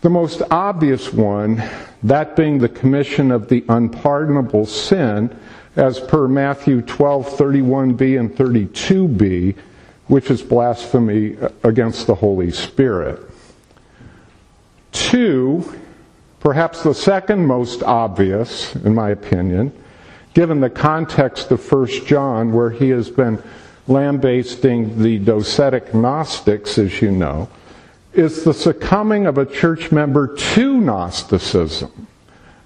the 0.00 0.10
most 0.10 0.42
obvious 0.50 1.12
one, 1.12 1.62
that 2.02 2.34
being 2.34 2.58
the 2.58 2.68
commission 2.68 3.30
of 3.30 3.48
the 3.48 3.64
unpardonable 3.68 4.66
sin, 4.66 5.36
as 5.76 6.00
per 6.00 6.28
Matthew 6.28 6.82
12, 6.82 7.28
31b 7.28 8.18
and 8.18 8.30
32b, 8.34 9.56
which 10.08 10.30
is 10.30 10.42
blasphemy 10.42 11.36
against 11.62 12.06
the 12.06 12.14
Holy 12.14 12.50
Spirit. 12.50 13.20
Two, 14.90 15.80
perhaps 16.40 16.82
the 16.82 16.94
second 16.94 17.46
most 17.46 17.82
obvious, 17.82 18.74
in 18.76 18.94
my 18.94 19.10
opinion, 19.10 19.72
given 20.34 20.60
the 20.60 20.70
context 20.70 21.50
of 21.50 21.72
1 21.72 21.86
John, 22.06 22.52
where 22.52 22.70
he 22.70 22.90
has 22.90 23.08
been 23.08 23.42
lambasting 23.88 25.02
the 25.02 25.18
docetic 25.18 25.92
Gnostics, 25.94 26.78
as 26.78 27.02
you 27.02 27.10
know, 27.10 27.48
is 28.12 28.44
the 28.44 28.54
succumbing 28.54 29.26
of 29.26 29.38
a 29.38 29.46
church 29.46 29.90
member 29.90 30.28
to 30.36 30.80
Gnosticism. 30.80 32.06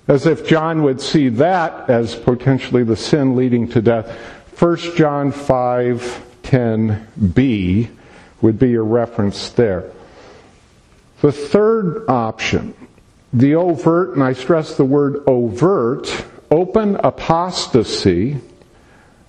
As 0.08 0.26
if 0.26 0.46
John 0.46 0.82
would 0.82 1.00
see 1.00 1.30
that 1.30 1.88
as 1.90 2.14
potentially 2.14 2.84
the 2.84 2.96
sin 2.96 3.34
leading 3.36 3.66
to 3.68 3.82
death. 3.82 4.08
1 4.58 4.96
John 4.96 5.32
5:10b 5.32 7.88
would 8.40 8.58
be 8.58 8.70
your 8.70 8.84
reference 8.84 9.50
there. 9.50 9.84
The 11.22 11.32
third 11.32 12.04
option, 12.08 12.74
the 13.32 13.54
overt, 13.54 14.14
and 14.14 14.22
I 14.22 14.34
stress 14.34 14.76
the 14.76 14.84
word 14.84 15.22
overt, 15.26 16.26
open 16.50 16.96
apostasy, 16.96 18.36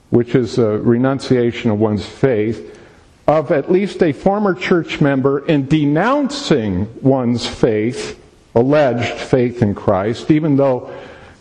which 0.10 0.36
is 0.36 0.58
a 0.58 0.78
renunciation 0.80 1.72
of 1.72 1.80
one's 1.80 2.06
faith, 2.06 2.80
of 3.28 3.52
at 3.52 3.72
least 3.72 4.02
a 4.02 4.14
former 4.14 4.54
church 4.54 5.02
member 5.02 5.46
in 5.46 5.68
denouncing 5.68 6.88
one's 7.02 7.46
faith, 7.46 8.20
alleged 8.56 9.20
faith 9.20 9.62
in 9.62 9.76
Christ, 9.76 10.32
even 10.32 10.56
though 10.56 10.92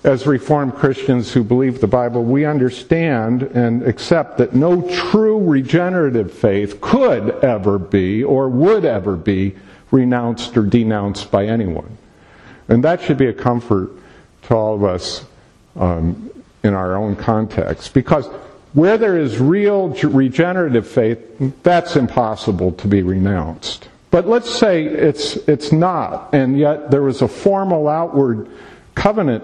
as 0.07 0.25
Reformed 0.25 0.75
Christians 0.75 1.33
who 1.33 1.43
believe 1.43 1.81
the 1.81 1.89
Bible, 1.89 2.23
we 2.23 2.45
understand 2.45 3.43
and 3.43 3.83
accept 3.83 4.39
that 4.39 4.55
no 4.55 4.89
true 4.89 5.39
regenerative 5.45 6.33
faith 6.33 6.81
could 6.81 7.31
ever 7.45 7.77
be 7.79 8.23
or 8.23 8.49
would 8.49 8.85
ever 8.85 9.17
be 9.17 9.57
renounced 9.91 10.57
or 10.57 10.63
denounced 10.63 11.31
by 11.33 11.47
anyone. 11.47 11.99
And 12.69 12.85
that 12.85 13.01
should 13.01 13.19
be 13.19 13.27
a 13.27 13.33
comfort 13.33 13.91
to 14.43 14.55
all 14.55 14.75
of 14.77 14.85
us 14.85 15.25
um, 15.75 16.31
in 16.63 16.73
our 16.73 16.97
own 16.97 17.17
context. 17.17 17.93
Because 17.93 18.29
where 18.77 18.99
there 18.99 19.17
is 19.17 19.39
real 19.39 19.89
regenerative 19.89 20.87
faith, 20.87 21.19
that's 21.63 21.97
impossible 21.97 22.73
to 22.73 22.87
be 22.87 23.01
renounced. 23.01 23.89
But 24.11 24.29
let's 24.29 24.55
say 24.55 24.85
it's, 24.85 25.37
it's 25.49 25.73
not, 25.73 26.35
and 26.35 26.59
yet 26.59 26.91
there 26.91 27.01
was 27.01 27.23
a 27.23 27.29
formal 27.29 27.89
outward 27.89 28.51
covenant 28.95 29.43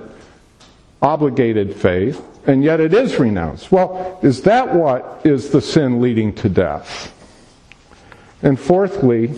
obligated 1.01 1.75
faith, 1.75 2.23
and 2.47 2.63
yet 2.63 2.79
it 2.79 2.93
is 2.93 3.19
renounced. 3.19 3.73
Well, 3.73 4.21
is 4.23 4.43
that 4.43 4.75
what 4.75 5.23
is 5.25 5.49
the 5.49 5.63
sin 5.63 6.03
leading 6.03 6.35
to 6.35 6.51
death? 6.51 7.11
And 8.43 8.61
fourthly, 8.61 9.33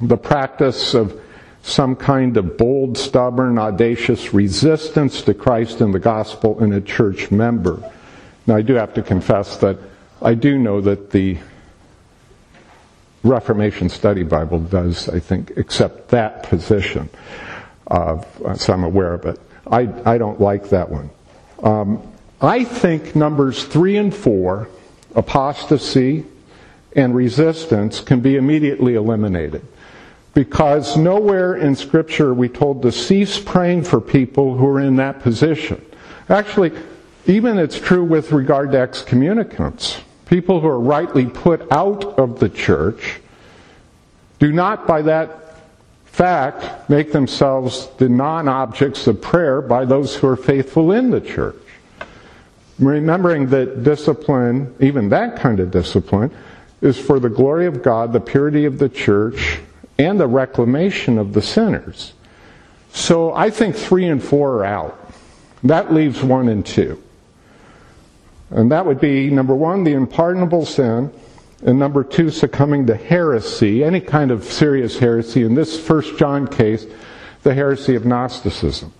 the 0.00 0.16
practice 0.16 0.94
of 0.94 1.20
some 1.62 1.94
kind 1.94 2.36
of 2.36 2.56
bold, 2.56 2.98
stubborn, 2.98 3.56
audacious 3.56 4.34
resistance 4.34 5.22
to 5.22 5.32
Christ 5.32 5.80
and 5.80 5.94
the 5.94 6.00
gospel 6.00 6.60
in 6.60 6.72
a 6.72 6.80
church 6.80 7.30
member. 7.30 7.88
Now, 8.48 8.56
I 8.56 8.62
do 8.62 8.74
have 8.76 8.94
to 8.94 9.02
confess 9.02 9.58
that 9.58 9.78
I 10.22 10.32
do 10.32 10.56
know 10.58 10.80
that 10.80 11.10
the 11.10 11.36
Reformation 13.22 13.90
Study 13.90 14.22
Bible 14.22 14.58
does, 14.58 15.06
I 15.10 15.20
think, 15.20 15.58
accept 15.58 16.08
that 16.08 16.44
position. 16.44 17.10
Uh, 17.86 18.24
so 18.54 18.72
I'm 18.72 18.84
aware 18.84 19.12
of 19.12 19.26
it. 19.26 19.38
I, 19.70 19.88
I 20.06 20.16
don't 20.16 20.40
like 20.40 20.70
that 20.70 20.88
one. 20.88 21.10
Um, 21.62 22.10
I 22.40 22.64
think 22.64 23.14
numbers 23.14 23.64
three 23.64 23.98
and 23.98 24.14
four, 24.14 24.70
apostasy 25.14 26.24
and 26.96 27.14
resistance, 27.14 28.00
can 28.00 28.20
be 28.20 28.36
immediately 28.36 28.94
eliminated. 28.94 29.62
Because 30.32 30.96
nowhere 30.96 31.56
in 31.56 31.76
Scripture 31.76 32.30
are 32.30 32.34
we 32.34 32.48
told 32.48 32.80
to 32.80 32.92
cease 32.92 33.38
praying 33.38 33.84
for 33.84 34.00
people 34.00 34.56
who 34.56 34.66
are 34.68 34.80
in 34.80 34.96
that 34.96 35.20
position. 35.20 35.84
Actually, 36.30 36.72
even 37.28 37.58
it's 37.58 37.78
true 37.78 38.02
with 38.02 38.32
regard 38.32 38.72
to 38.72 38.78
excommunicants. 38.78 40.00
People 40.24 40.60
who 40.60 40.66
are 40.66 40.80
rightly 40.80 41.26
put 41.26 41.70
out 41.70 42.18
of 42.18 42.40
the 42.40 42.48
church 42.48 43.20
do 44.38 44.50
not, 44.50 44.86
by 44.86 45.02
that 45.02 45.58
fact, 46.06 46.88
make 46.88 47.12
themselves 47.12 47.88
the 47.98 48.08
non 48.08 48.48
objects 48.48 49.06
of 49.06 49.20
prayer 49.20 49.60
by 49.60 49.84
those 49.84 50.16
who 50.16 50.26
are 50.26 50.36
faithful 50.36 50.92
in 50.92 51.10
the 51.10 51.20
church. 51.20 51.56
Remembering 52.78 53.48
that 53.50 53.84
discipline, 53.84 54.74
even 54.80 55.10
that 55.10 55.38
kind 55.38 55.60
of 55.60 55.70
discipline, 55.70 56.30
is 56.80 56.98
for 56.98 57.20
the 57.20 57.28
glory 57.28 57.66
of 57.66 57.82
God, 57.82 58.14
the 58.14 58.20
purity 58.20 58.64
of 58.64 58.78
the 58.78 58.88
church, 58.88 59.60
and 59.98 60.18
the 60.18 60.26
reclamation 60.26 61.18
of 61.18 61.34
the 61.34 61.42
sinners. 61.42 62.14
So 62.92 63.34
I 63.34 63.50
think 63.50 63.76
three 63.76 64.06
and 64.06 64.22
four 64.22 64.60
are 64.60 64.64
out. 64.64 65.12
That 65.64 65.92
leaves 65.92 66.22
one 66.22 66.48
and 66.48 66.64
two. 66.64 67.02
And 68.50 68.70
that 68.72 68.86
would 68.86 69.00
be 69.00 69.30
number 69.30 69.54
one, 69.54 69.84
the 69.84 69.94
unpardonable 69.94 70.64
sin, 70.64 71.12
and 71.64 71.78
number 71.78 72.04
two, 72.04 72.30
succumbing 72.30 72.86
to 72.86 72.94
heresy, 72.94 73.82
any 73.82 74.00
kind 74.00 74.30
of 74.30 74.44
serious 74.44 74.98
heresy. 74.98 75.42
In 75.42 75.54
this 75.54 75.78
First 75.78 76.16
John 76.16 76.46
case, 76.46 76.86
the 77.42 77.52
heresy 77.52 77.94
of 77.94 78.06
Gnosticism. 78.06 78.92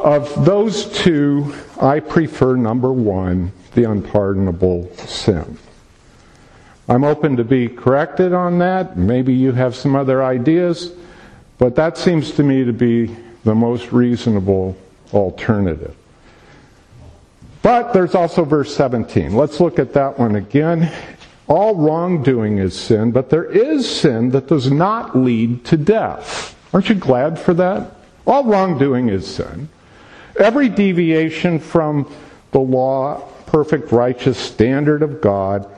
Of 0.00 0.44
those 0.44 0.86
two, 0.98 1.54
I 1.80 2.00
prefer 2.00 2.56
number 2.56 2.92
one, 2.92 3.52
the 3.74 3.84
unpardonable 3.84 4.94
sin. 4.96 5.58
I'm 6.88 7.04
open 7.04 7.36
to 7.36 7.44
be 7.44 7.68
corrected 7.68 8.32
on 8.32 8.58
that. 8.58 8.96
Maybe 8.96 9.32
you 9.32 9.52
have 9.52 9.76
some 9.76 9.94
other 9.94 10.24
ideas, 10.24 10.92
but 11.58 11.76
that 11.76 11.96
seems 11.96 12.32
to 12.32 12.42
me 12.42 12.64
to 12.64 12.72
be 12.72 13.16
the 13.44 13.54
most 13.54 13.92
reasonable 13.92 14.76
alternative. 15.14 15.94
But 17.62 17.92
there's 17.92 18.14
also 18.14 18.44
verse 18.44 18.74
17. 18.74 19.34
Let's 19.34 19.60
look 19.60 19.78
at 19.78 19.94
that 19.94 20.18
one 20.18 20.34
again. 20.34 20.92
All 21.48 21.76
wrongdoing 21.76 22.58
is 22.58 22.78
sin, 22.78 23.12
but 23.12 23.30
there 23.30 23.44
is 23.44 23.88
sin 23.88 24.30
that 24.30 24.48
does 24.48 24.70
not 24.70 25.16
lead 25.16 25.64
to 25.66 25.76
death. 25.76 26.56
Aren't 26.72 26.88
you 26.88 26.94
glad 26.96 27.38
for 27.38 27.54
that? 27.54 27.94
All 28.26 28.44
wrongdoing 28.44 29.08
is 29.08 29.26
sin. 29.26 29.68
Every 30.38 30.68
deviation 30.68 31.58
from 31.58 32.12
the 32.52 32.60
law, 32.60 33.20
perfect, 33.46 33.92
righteous 33.92 34.38
standard 34.38 35.02
of 35.02 35.20
God 35.20 35.68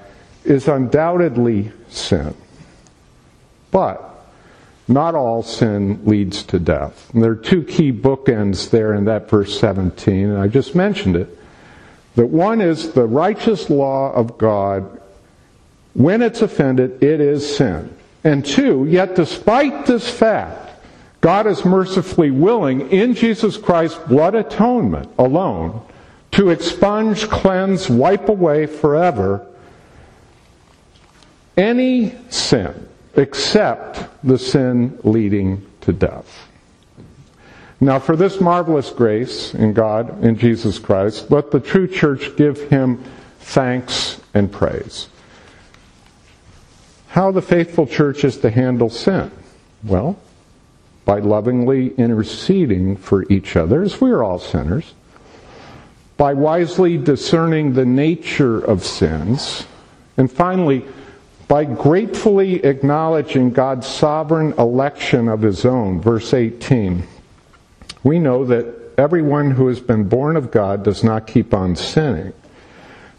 is 0.44 0.68
undoubtedly 0.68 1.72
sin. 1.88 2.34
But 3.70 4.10
not 4.86 5.14
all 5.14 5.42
sin 5.42 6.00
leads 6.04 6.42
to 6.44 6.58
death. 6.58 7.12
And 7.12 7.22
there 7.22 7.32
are 7.32 7.36
two 7.36 7.64
key 7.64 7.90
bookends 7.90 8.70
there 8.70 8.94
in 8.94 9.06
that 9.06 9.28
verse 9.28 9.58
17, 9.58 10.30
and 10.30 10.38
I 10.38 10.46
just 10.48 10.74
mentioned 10.74 11.16
it. 11.16 11.38
That 12.16 12.26
one 12.26 12.60
is 12.60 12.92
the 12.92 13.06
righteous 13.06 13.70
law 13.70 14.12
of 14.12 14.38
God. 14.38 15.00
When 15.94 16.22
it's 16.22 16.42
offended, 16.42 17.02
it 17.02 17.20
is 17.20 17.56
sin. 17.56 17.94
And 18.22 18.44
two, 18.44 18.86
yet 18.86 19.16
despite 19.16 19.86
this 19.86 20.08
fact, 20.08 20.70
God 21.20 21.46
is 21.46 21.64
mercifully 21.64 22.30
willing 22.30 22.90
in 22.90 23.14
Jesus 23.14 23.56
Christ's 23.56 23.98
blood 23.98 24.34
atonement 24.34 25.10
alone 25.18 25.80
to 26.32 26.50
expunge, 26.50 27.28
cleanse, 27.28 27.88
wipe 27.88 28.28
away 28.28 28.66
forever 28.66 29.46
any 31.56 32.14
sin 32.28 32.88
except 33.16 34.04
the 34.24 34.38
sin 34.38 34.98
leading 35.04 35.64
to 35.82 35.92
death. 35.92 36.48
Now, 37.84 37.98
for 37.98 38.16
this 38.16 38.40
marvelous 38.40 38.88
grace 38.88 39.52
in 39.52 39.74
God, 39.74 40.24
in 40.24 40.38
Jesus 40.38 40.78
Christ, 40.78 41.30
let 41.30 41.50
the 41.50 41.60
true 41.60 41.86
church 41.86 42.34
give 42.34 42.70
him 42.70 43.04
thanks 43.40 44.22
and 44.32 44.50
praise. 44.50 45.08
How 47.08 47.30
the 47.30 47.42
faithful 47.42 47.86
church 47.86 48.24
is 48.24 48.38
to 48.38 48.48
handle 48.48 48.88
sin? 48.88 49.30
Well, 49.82 50.18
by 51.04 51.18
lovingly 51.18 51.94
interceding 51.96 52.96
for 52.96 53.30
each 53.30 53.54
other, 53.54 53.82
as 53.82 54.00
we 54.00 54.12
are 54.12 54.22
all 54.22 54.38
sinners, 54.38 54.94
by 56.16 56.32
wisely 56.32 56.96
discerning 56.96 57.74
the 57.74 57.84
nature 57.84 58.60
of 58.60 58.82
sins, 58.82 59.66
and 60.16 60.32
finally, 60.32 60.86
by 61.48 61.66
gratefully 61.66 62.64
acknowledging 62.64 63.50
God's 63.50 63.86
sovereign 63.86 64.54
election 64.54 65.28
of 65.28 65.42
his 65.42 65.66
own. 65.66 66.00
Verse 66.00 66.32
18. 66.32 67.08
We 68.04 68.20
know 68.20 68.44
that 68.44 68.66
everyone 68.96 69.50
who 69.50 69.66
has 69.66 69.80
been 69.80 70.04
born 70.04 70.36
of 70.36 70.50
God 70.50 70.84
does 70.84 71.02
not 71.02 71.26
keep 71.26 71.52
on 71.52 71.74
sinning. 71.74 72.32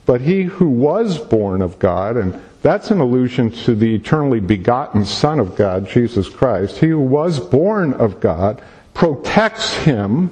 But 0.05 0.21
he 0.21 0.43
who 0.43 0.69
was 0.69 1.17
born 1.17 1.61
of 1.61 1.79
God, 1.79 2.15
and 2.15 2.39
that's 2.61 2.91
an 2.91 2.99
allusion 2.99 3.51
to 3.51 3.75
the 3.75 3.95
eternally 3.95 4.39
begotten 4.39 5.03
Son 5.03 5.39
of 5.39 5.55
God, 5.55 5.89
Jesus 5.89 6.29
Christ, 6.29 6.77
he 6.77 6.87
who 6.87 6.99
was 6.99 7.39
born 7.39 7.93
of 7.93 8.19
God 8.19 8.61
protects 8.93 9.75
him 9.77 10.31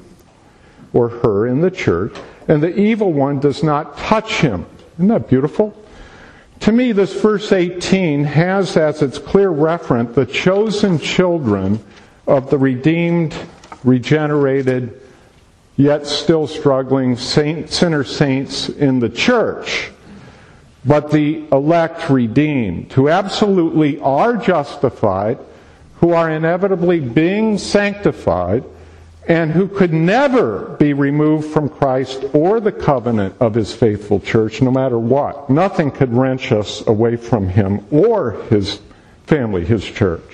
or 0.93 1.09
her 1.09 1.47
in 1.47 1.61
the 1.61 1.71
church, 1.71 2.15
and 2.47 2.61
the 2.61 2.79
evil 2.79 3.11
one 3.11 3.39
does 3.39 3.63
not 3.63 3.97
touch 3.97 4.41
him. 4.41 4.65
Isn't 4.95 5.07
that 5.07 5.27
beautiful? 5.27 5.75
To 6.61 6.71
me, 6.71 6.91
this 6.91 7.19
verse 7.19 7.51
18 7.51 8.23
has 8.23 8.77
as 8.77 9.01
its 9.01 9.17
clear 9.17 9.49
referent 9.49 10.13
the 10.13 10.25
chosen 10.25 10.99
children 10.99 11.83
of 12.27 12.49
the 12.49 12.57
redeemed, 12.57 13.35
regenerated, 13.83 15.01
yet 15.75 16.05
still 16.05 16.47
struggling 16.47 17.17
saint, 17.17 17.69
sinner 17.69 18.03
saints 18.03 18.69
in 18.69 18.99
the 18.99 19.09
church, 19.09 19.91
but 20.85 21.11
the 21.11 21.45
elect 21.51 22.09
redeemed, 22.09 22.91
who 22.93 23.09
absolutely 23.09 23.99
are 23.99 24.35
justified, 24.37 25.39
who 25.97 26.11
are 26.11 26.29
inevitably 26.29 26.99
being 26.99 27.57
sanctified, 27.57 28.63
and 29.27 29.51
who 29.51 29.69
could 29.69 29.93
never 29.93 30.75
be 30.77 30.93
removed 30.93 31.51
from 31.53 31.69
Christ 31.69 32.25
or 32.33 32.59
the 32.59 32.73
covenant 32.73 33.35
of 33.39 33.53
his 33.53 33.73
faithful 33.73 34.19
church, 34.19 34.61
no 34.61 34.69
matter 34.69 34.99
what. 34.99 35.49
Nothing 35.49 35.91
could 35.91 36.11
wrench 36.11 36.51
us 36.51 36.85
away 36.87 37.15
from 37.15 37.47
him 37.47 37.85
or 37.89 38.31
his 38.49 38.81
family, 39.25 39.63
his 39.63 39.83
church. 39.85 40.32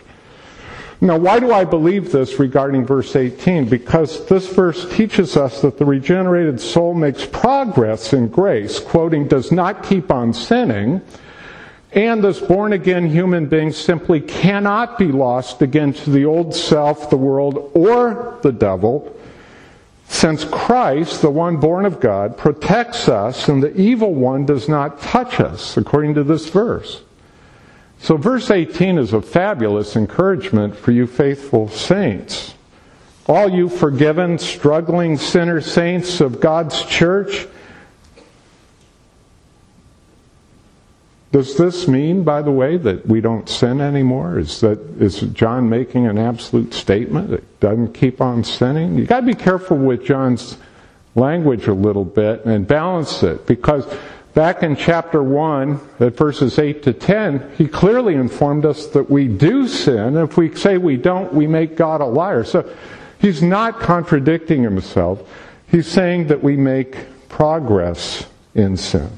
Now, 1.01 1.17
why 1.17 1.39
do 1.39 1.53
I 1.53 1.63
believe 1.63 2.11
this 2.11 2.39
regarding 2.39 2.85
verse 2.85 3.15
18? 3.15 3.69
Because 3.69 4.25
this 4.27 4.47
verse 4.47 4.89
teaches 4.93 5.37
us 5.37 5.61
that 5.61 5.77
the 5.77 5.85
regenerated 5.85 6.59
soul 6.59 6.93
makes 6.93 7.25
progress 7.25 8.11
in 8.11 8.27
grace, 8.27 8.79
quoting, 8.79 9.27
does 9.27 9.49
not 9.49 9.83
keep 9.83 10.11
on 10.11 10.33
sinning, 10.33 11.01
and 11.93 12.21
this 12.21 12.41
born 12.41 12.73
again 12.73 13.09
human 13.09 13.45
being 13.45 13.71
simply 13.71 14.19
cannot 14.19 14.97
be 14.97 15.07
lost 15.07 15.61
again 15.61 15.93
to 15.93 16.09
the 16.09 16.25
old 16.25 16.53
self, 16.53 17.09
the 17.09 17.17
world, 17.17 17.71
or 17.73 18.37
the 18.41 18.51
devil, 18.51 19.15
since 20.09 20.43
Christ, 20.43 21.21
the 21.21 21.29
one 21.29 21.57
born 21.57 21.85
of 21.85 21.99
God, 21.99 22.35
protects 22.35 23.07
us 23.07 23.47
and 23.47 23.63
the 23.63 23.73
evil 23.79 24.13
one 24.13 24.45
does 24.45 24.67
not 24.67 24.99
touch 24.99 25.39
us, 25.39 25.77
according 25.77 26.15
to 26.15 26.23
this 26.23 26.49
verse. 26.49 27.03
So, 28.01 28.17
verse 28.17 28.49
18 28.49 28.97
is 28.97 29.13
a 29.13 29.21
fabulous 29.21 29.95
encouragement 29.95 30.75
for 30.75 30.91
you 30.91 31.05
faithful 31.05 31.69
saints. 31.69 32.55
All 33.27 33.49
you 33.49 33.69
forgiven, 33.69 34.39
struggling 34.39 35.17
sinner 35.17 35.61
saints 35.61 36.19
of 36.21 36.39
God's 36.39 36.83
church, 36.85 37.47
Does 41.31 41.55
this 41.57 41.87
mean, 41.87 42.23
by 42.23 42.41
the 42.41 42.51
way, 42.51 42.77
that 42.77 43.05
we 43.05 43.21
don't 43.21 43.47
sin 43.47 43.81
anymore? 43.81 44.39
Is 44.39 44.61
that 44.61 44.79
is 44.99 45.21
John 45.21 45.69
making 45.69 46.07
an 46.07 46.17
absolute 46.17 46.73
statement 46.73 47.29
that 47.29 47.59
doesn't 47.59 47.93
keep 47.93 48.19
on 48.19 48.43
sinning? 48.43 48.97
You 48.97 49.05
got 49.05 49.19
to 49.19 49.25
be 49.27 49.35
careful 49.35 49.77
with 49.77 50.03
John's 50.03 50.57
language 51.13 51.67
a 51.67 51.73
little 51.73 52.05
bit 52.05 52.45
and 52.45 52.67
balance 52.67 53.21
it 53.21 53.45
because 53.45 53.85
back 54.39 54.63
in 54.63 54.73
chapter 54.73 55.21
1 55.21 55.81
at 55.99 56.15
verses 56.15 56.57
8 56.57 56.81
to 56.83 56.93
10 56.93 57.55
he 57.57 57.67
clearly 57.67 58.13
informed 58.13 58.65
us 58.65 58.87
that 58.87 59.09
we 59.09 59.27
do 59.27 59.67
sin. 59.67 60.15
If 60.15 60.37
we 60.37 60.55
say 60.55 60.77
we 60.77 60.95
don't 60.95 61.33
we 61.33 61.45
make 61.45 61.75
god 61.75 61.99
a 61.99 62.05
liar. 62.05 62.45
So 62.45 62.73
he's 63.19 63.43
not 63.43 63.81
contradicting 63.81 64.63
himself. 64.63 65.21
He's 65.67 65.87
saying 65.87 66.27
that 66.27 66.41
we 66.41 66.55
make 66.55 66.95
progress 67.27 68.27
in 68.55 68.77
sin. 68.77 69.09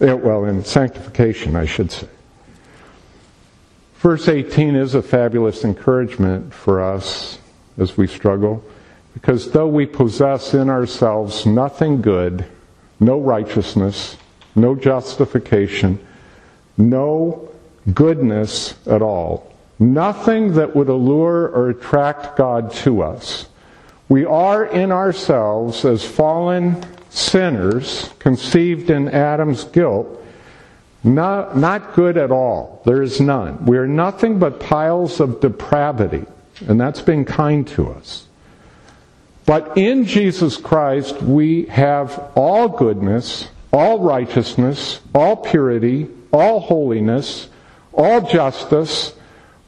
Eh, 0.00 0.14
well, 0.14 0.44
in 0.46 0.64
sanctification, 0.64 1.54
I 1.54 1.64
should 1.64 1.92
say. 1.92 2.08
Verse 3.98 4.26
18 4.26 4.74
is 4.74 4.96
a 4.96 5.02
fabulous 5.02 5.62
encouragement 5.62 6.52
for 6.52 6.82
us 6.82 7.38
as 7.78 7.96
we 7.96 8.08
struggle, 8.08 8.64
because 9.14 9.52
though 9.52 9.68
we 9.68 9.86
possess 9.86 10.54
in 10.54 10.68
ourselves 10.68 11.46
nothing 11.46 12.02
good, 12.02 12.44
no 12.98 13.20
righteousness, 13.20 14.16
no 14.54 14.74
justification, 14.74 15.98
no 16.76 17.48
goodness 17.94 18.74
at 18.86 19.02
all, 19.02 19.52
nothing 19.78 20.54
that 20.54 20.74
would 20.76 20.88
allure 20.88 21.48
or 21.48 21.70
attract 21.70 22.36
God 22.36 22.72
to 22.72 23.02
us, 23.02 23.46
we 24.08 24.24
are 24.24 24.66
in 24.66 24.90
ourselves 24.90 25.84
as 25.84 26.04
fallen 26.04 26.84
sinners 27.10 28.10
conceived 28.18 28.90
in 28.90 29.08
Adam's 29.08 29.64
guilt, 29.64 30.08
not, 31.02 31.56
not 31.56 31.94
good 31.94 32.16
at 32.16 32.30
all. 32.30 32.82
There 32.84 33.02
is 33.02 33.20
none. 33.20 33.64
We 33.64 33.78
are 33.78 33.86
nothing 33.86 34.38
but 34.38 34.60
piles 34.60 35.20
of 35.20 35.40
depravity, 35.40 36.24
and 36.66 36.80
that's 36.80 37.00
being 37.00 37.24
kind 37.24 37.66
to 37.68 37.90
us. 37.90 38.26
But 39.46 39.76
in 39.78 40.04
Jesus 40.04 40.56
Christ, 40.56 41.22
we 41.22 41.64
have 41.66 42.30
all 42.34 42.68
goodness, 42.68 43.48
all 43.72 44.00
righteousness, 44.00 45.00
all 45.14 45.36
purity, 45.36 46.08
all 46.32 46.60
holiness, 46.60 47.48
all 47.92 48.20
justice, 48.20 49.14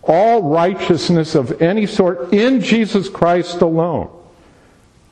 all 0.02 0.42
righteousness 0.42 1.34
of 1.34 1.62
any 1.62 1.86
sort 1.86 2.32
in 2.32 2.60
Jesus 2.60 3.08
Christ 3.08 3.60
alone 3.60 4.10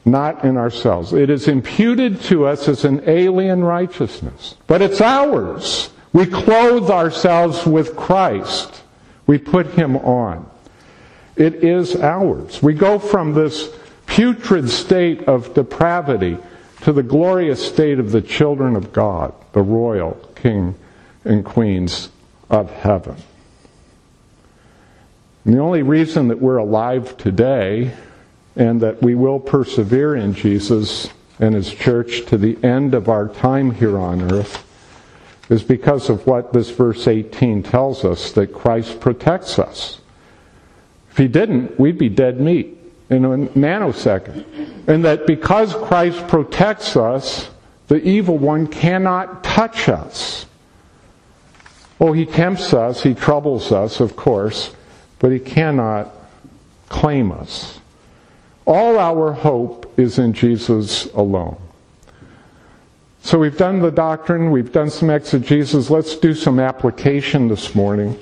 not 0.05 0.45
in 0.45 0.57
ourselves. 0.57 1.13
It 1.13 1.31
is 1.31 1.49
imputed 1.49 2.21
to 2.23 2.47
us 2.47 2.69
as 2.69 2.85
an 2.85 3.09
alien 3.09 3.63
righteousness, 3.63 4.57
but 4.67 4.83
it's 4.83 5.01
ours. 5.01 5.91
We 6.13 6.27
clothe 6.27 6.91
ourselves 6.91 7.67
with 7.67 7.97
Christ. 7.97 8.83
We 9.27 9.39
put 9.39 9.67
him 9.69 9.97
on. 9.97 10.49
It 11.37 11.63
is 11.63 11.97
ours. 11.97 12.63
We 12.63 12.75
go 12.75 12.99
from 12.99 13.35
this 13.35 13.71
putrid 14.07 14.69
state 14.69 15.23
of 15.25 15.55
depravity 15.55 16.39
to 16.83 16.93
the 16.93 17.03
glorious 17.03 17.67
state 17.67 17.99
of 17.99 18.11
the 18.11 18.23
children 18.23 18.77
of 18.77 18.93
God, 18.93 19.35
the 19.53 19.63
royal 19.63 20.13
king 20.35 20.75
and 21.25 21.45
queens 21.45 22.11
of 22.49 22.71
heaven. 22.71 23.17
And 25.45 25.55
the 25.55 25.61
only 25.61 25.83
reason 25.83 26.29
that 26.29 26.41
we're 26.41 26.57
alive 26.57 27.17
today 27.17 27.95
and 28.57 28.81
that 28.81 29.03
we 29.03 29.15
will 29.15 29.41
persevere 29.41 30.17
in 30.17 30.35
Jesus 30.35 31.09
and 31.39 31.55
His 31.55 31.73
church 31.73 32.27
to 32.27 32.39
the 32.39 32.63
end 32.65 32.95
of 32.95 33.09
our 33.09 33.29
time 33.29 33.73
here 33.73 33.99
on 33.99 34.33
earth 34.33 34.67
is 35.49 35.63
because 35.63 36.09
of 36.09 36.27
what 36.27 36.53
this 36.53 36.71
verse 36.71 37.09
18 37.09 37.63
tells 37.63 38.05
us 38.05 38.33
that 38.33 38.53
Christ 38.53 39.01
protects 39.01 39.59
us. 39.59 40.01
If 41.11 41.19
He 41.19 41.29
didn't, 41.29 41.79
we'd 41.79 41.99
be 41.99 42.09
dead 42.09 42.41
meat 42.41 42.80
in 43.11 43.25
a 43.25 43.29
nanosecond. 43.29 44.89
And 44.89 45.05
that 45.05 45.27
because 45.27 45.75
Christ 45.75 46.27
protects 46.29 46.97
us, 46.97 47.51
the 47.89 48.03
evil 48.03 48.39
one 48.39 48.67
cannot 48.67 49.43
touch 49.45 49.89
us. 49.89 50.47
Oh, 52.01 52.13
he 52.13 52.25
tempts 52.25 52.73
us, 52.73 53.03
he 53.03 53.15
troubles 53.15 53.73
us, 53.73 54.01
of 54.01 54.17
course, 54.17 54.75
but 55.19 55.33
he 55.33 55.39
cannot 55.39 56.11
claim 56.89 57.31
us. 57.31 57.81
All 58.67 58.99
our 58.99 59.33
hope 59.33 59.93
is 59.99 60.19
in 60.19 60.33
Jesus 60.33 61.07
alone. 61.13 61.61
So 63.23 63.39
we've 63.39 63.57
done 63.57 63.81
the 63.81 63.91
doctrine, 63.91 64.51
we've 64.51 64.73
done 64.73 64.89
some 64.89 65.11
exegesis. 65.11 65.91
Let's 65.91 66.17
do 66.17 66.33
some 66.33 66.59
application 66.59 67.49
this 67.49 67.75
morning 67.75 68.19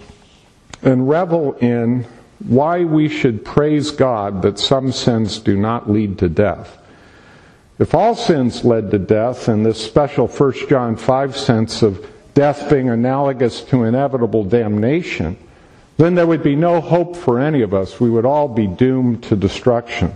and 0.82 1.08
revel 1.08 1.54
in 1.54 2.04
why 2.46 2.84
we 2.84 3.08
should 3.08 3.44
praise 3.44 3.90
God 3.90 4.42
that 4.42 4.58
some 4.58 4.92
sins 4.92 5.38
do 5.38 5.56
not 5.56 5.90
lead 5.90 6.18
to 6.18 6.28
death. 6.28 6.78
If 7.78 7.94
all 7.94 8.14
sins 8.14 8.64
led 8.64 8.90
to 8.90 8.98
death, 8.98 9.48
and 9.48 9.64
this 9.64 9.84
special 9.84 10.26
1 10.26 10.68
John 10.68 10.96
5 10.96 11.36
sense 11.36 11.82
of 11.82 12.04
death 12.34 12.70
being 12.70 12.88
analogous 12.88 13.62
to 13.62 13.84
inevitable 13.84 14.44
damnation, 14.44 15.36
then 15.96 16.14
there 16.14 16.26
would 16.26 16.42
be 16.42 16.56
no 16.56 16.80
hope 16.80 17.16
for 17.16 17.40
any 17.40 17.62
of 17.62 17.74
us. 17.74 18.00
We 18.00 18.10
would 18.10 18.24
all 18.24 18.48
be 18.48 18.66
doomed 18.66 19.24
to 19.24 19.36
destruction. 19.36 20.12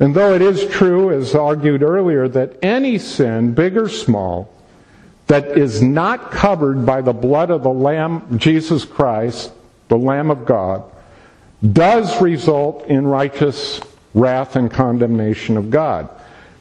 And 0.00 0.14
though 0.14 0.34
it 0.34 0.42
is 0.42 0.66
true, 0.66 1.10
as 1.10 1.34
argued 1.34 1.82
earlier, 1.82 2.26
that 2.28 2.58
any 2.62 2.98
sin, 2.98 3.52
big 3.52 3.76
or 3.76 3.88
small, 3.88 4.50
that 5.26 5.56
is 5.56 5.82
not 5.82 6.30
covered 6.30 6.84
by 6.84 7.00
the 7.00 7.12
blood 7.12 7.50
of 7.50 7.62
the 7.62 7.70
Lamb, 7.70 8.38
Jesus 8.38 8.84
Christ, 8.84 9.52
the 9.88 9.96
Lamb 9.96 10.30
of 10.30 10.44
God, 10.44 10.84
does 11.72 12.20
result 12.20 12.86
in 12.86 13.06
righteous 13.06 13.80
wrath 14.12 14.56
and 14.56 14.70
condemnation 14.70 15.56
of 15.56 15.70
God. 15.70 16.08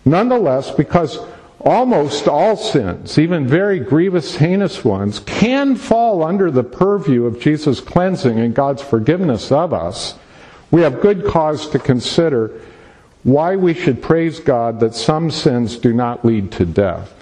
Nonetheless, 0.06 0.72
because 0.72 1.20
almost 1.60 2.28
all 2.28 2.58
sins, 2.58 3.18
even 3.18 3.48
very 3.48 3.80
grievous, 3.80 4.36
heinous 4.36 4.84
ones, 4.84 5.20
can 5.20 5.76
fall 5.76 6.24
under 6.24 6.52
the 6.52 6.64
purview 6.64 7.26
of 7.26 7.40
Jesus' 7.40 7.80
cleansing 7.80 8.40
and 8.40 8.54
God's 8.54 8.82
forgiveness 8.82 9.52
of 9.52 9.74
us, 9.74 10.16
we 10.72 10.82
have 10.82 11.02
good 11.02 11.26
cause 11.26 11.70
to 11.70 11.80
consider 11.80 12.60
why 13.24 13.56
we 13.56 13.74
should 13.74 14.02
praise 14.02 14.40
God 14.40 14.80
that 14.82 14.96
some 14.96 15.32
sins 15.32 15.78
do 15.78 15.94
not 15.94 16.26
lead 16.26 16.52
to 16.54 16.66
death. 16.66 17.14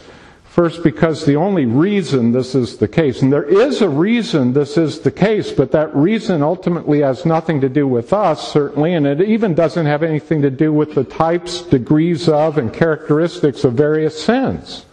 First, 0.51 0.83
because 0.83 1.25
the 1.25 1.37
only 1.37 1.65
reason 1.65 2.33
this 2.33 2.55
is 2.55 2.75
the 2.75 2.87
case, 2.89 3.21
and 3.21 3.31
there 3.31 3.45
is 3.45 3.81
a 3.81 3.87
reason 3.87 4.51
this 4.51 4.75
is 4.75 4.99
the 4.99 5.09
case, 5.09 5.49
but 5.49 5.71
that 5.71 5.95
reason 5.95 6.43
ultimately 6.43 6.99
has 6.99 7.25
nothing 7.25 7.61
to 7.61 7.69
do 7.69 7.87
with 7.87 8.11
us, 8.11 8.51
certainly, 8.51 8.93
and 8.93 9.07
it 9.07 9.21
even 9.21 9.53
doesn't 9.53 9.85
have 9.85 10.03
anything 10.03 10.41
to 10.41 10.49
do 10.49 10.73
with 10.73 10.93
the 10.93 11.05
types, 11.05 11.61
degrees 11.61 12.27
of, 12.27 12.57
and 12.57 12.73
characteristics 12.73 13.63
of 13.63 13.75
various 13.75 14.21
sins. 14.21 14.85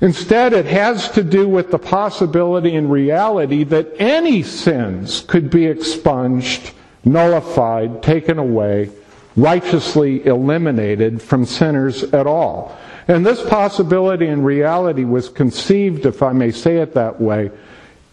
Instead, 0.00 0.52
it 0.52 0.66
has 0.66 1.10
to 1.10 1.24
do 1.24 1.48
with 1.48 1.72
the 1.72 1.78
possibility 1.78 2.76
and 2.76 2.92
reality 2.92 3.64
that 3.64 3.92
any 3.98 4.40
sins 4.40 5.22
could 5.22 5.50
be 5.50 5.66
expunged, 5.66 6.70
nullified, 7.04 8.04
taken 8.04 8.38
away, 8.38 8.88
righteously 9.34 10.24
eliminated 10.24 11.20
from 11.20 11.44
sinners 11.44 12.04
at 12.04 12.28
all. 12.28 12.78
And 13.10 13.26
this 13.26 13.42
possibility 13.42 14.28
and 14.28 14.46
reality 14.46 15.02
was 15.02 15.28
conceived, 15.28 16.06
if 16.06 16.22
I 16.22 16.32
may 16.32 16.52
say 16.52 16.76
it 16.76 16.94
that 16.94 17.20
way, 17.20 17.50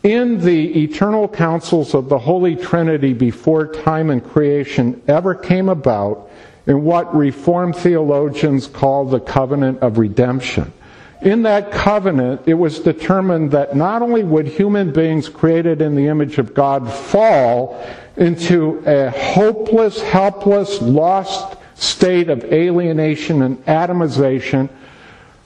in 0.02 0.40
the 0.44 0.84
eternal 0.86 1.28
counsels 1.28 1.94
of 1.94 2.10
the 2.10 2.18
Holy 2.18 2.56
Trinity 2.56 3.14
before 3.14 3.68
time 3.68 4.10
and 4.10 4.24
creation 4.24 5.00
ever 5.08 5.36
came 5.36 5.70
about 5.70 6.32
in 6.66 6.84
what 6.84 7.16
Reformed 7.16 7.76
theologians 7.76 8.66
call 8.66 9.06
the 9.06 9.20
covenant 9.20 9.82
of 9.82 10.00
redemption. 10.00 10.74
In 11.22 11.44
that 11.44 11.72
covenant, 11.72 12.42
it 12.48 12.56
was 12.56 12.80
determined 12.80 13.52
that 13.52 13.76
not 13.76 14.02
only 14.02 14.24
would 14.24 14.48
human 14.48 14.92
beings 14.92 15.30
created 15.30 15.80
in 15.80 15.94
the 15.94 16.08
image 16.08 16.40
of 16.40 16.56
God 16.56 16.92
fall 16.92 17.88
into 18.16 18.82
a 18.88 19.12
hopeless, 19.12 20.02
helpless, 20.02 20.82
lost 20.82 21.56
state 21.76 22.30
of 22.30 22.44
alienation 22.46 23.44
and 23.44 23.64
atomization, 23.66 24.70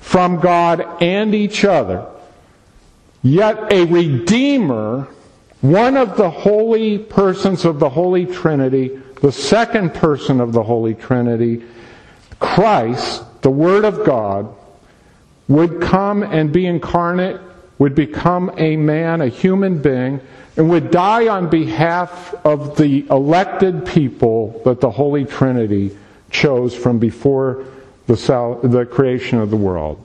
from 0.01 0.39
God 0.39 1.01
and 1.01 1.33
each 1.33 1.63
other. 1.63 2.05
Yet 3.23 3.71
a 3.71 3.85
Redeemer, 3.85 5.07
one 5.61 5.95
of 5.95 6.17
the 6.17 6.29
holy 6.29 6.97
persons 6.97 7.63
of 7.63 7.79
the 7.79 7.89
Holy 7.89 8.25
Trinity, 8.25 8.99
the 9.21 9.31
second 9.31 9.93
person 9.93 10.41
of 10.41 10.51
the 10.51 10.63
Holy 10.63 10.95
Trinity, 10.95 11.63
Christ, 12.39 13.23
the 13.43 13.51
Word 13.51 13.85
of 13.85 14.03
God, 14.03 14.53
would 15.47 15.81
come 15.81 16.23
and 16.23 16.51
be 16.51 16.65
incarnate, 16.65 17.39
would 17.77 17.93
become 17.93 18.51
a 18.57 18.75
man, 18.75 19.21
a 19.21 19.27
human 19.27 19.81
being, 19.81 20.19
and 20.57 20.69
would 20.69 20.89
die 20.89 21.27
on 21.27 21.49
behalf 21.49 22.33
of 22.43 22.75
the 22.75 23.05
elected 23.09 23.85
people 23.85 24.61
that 24.65 24.81
the 24.81 24.89
Holy 24.89 25.25
Trinity 25.25 25.95
chose 26.31 26.75
from 26.75 26.97
before 26.97 27.65
the, 28.15 28.59
the 28.63 28.85
creation 28.85 29.39
of 29.39 29.49
the 29.49 29.57
world. 29.57 30.03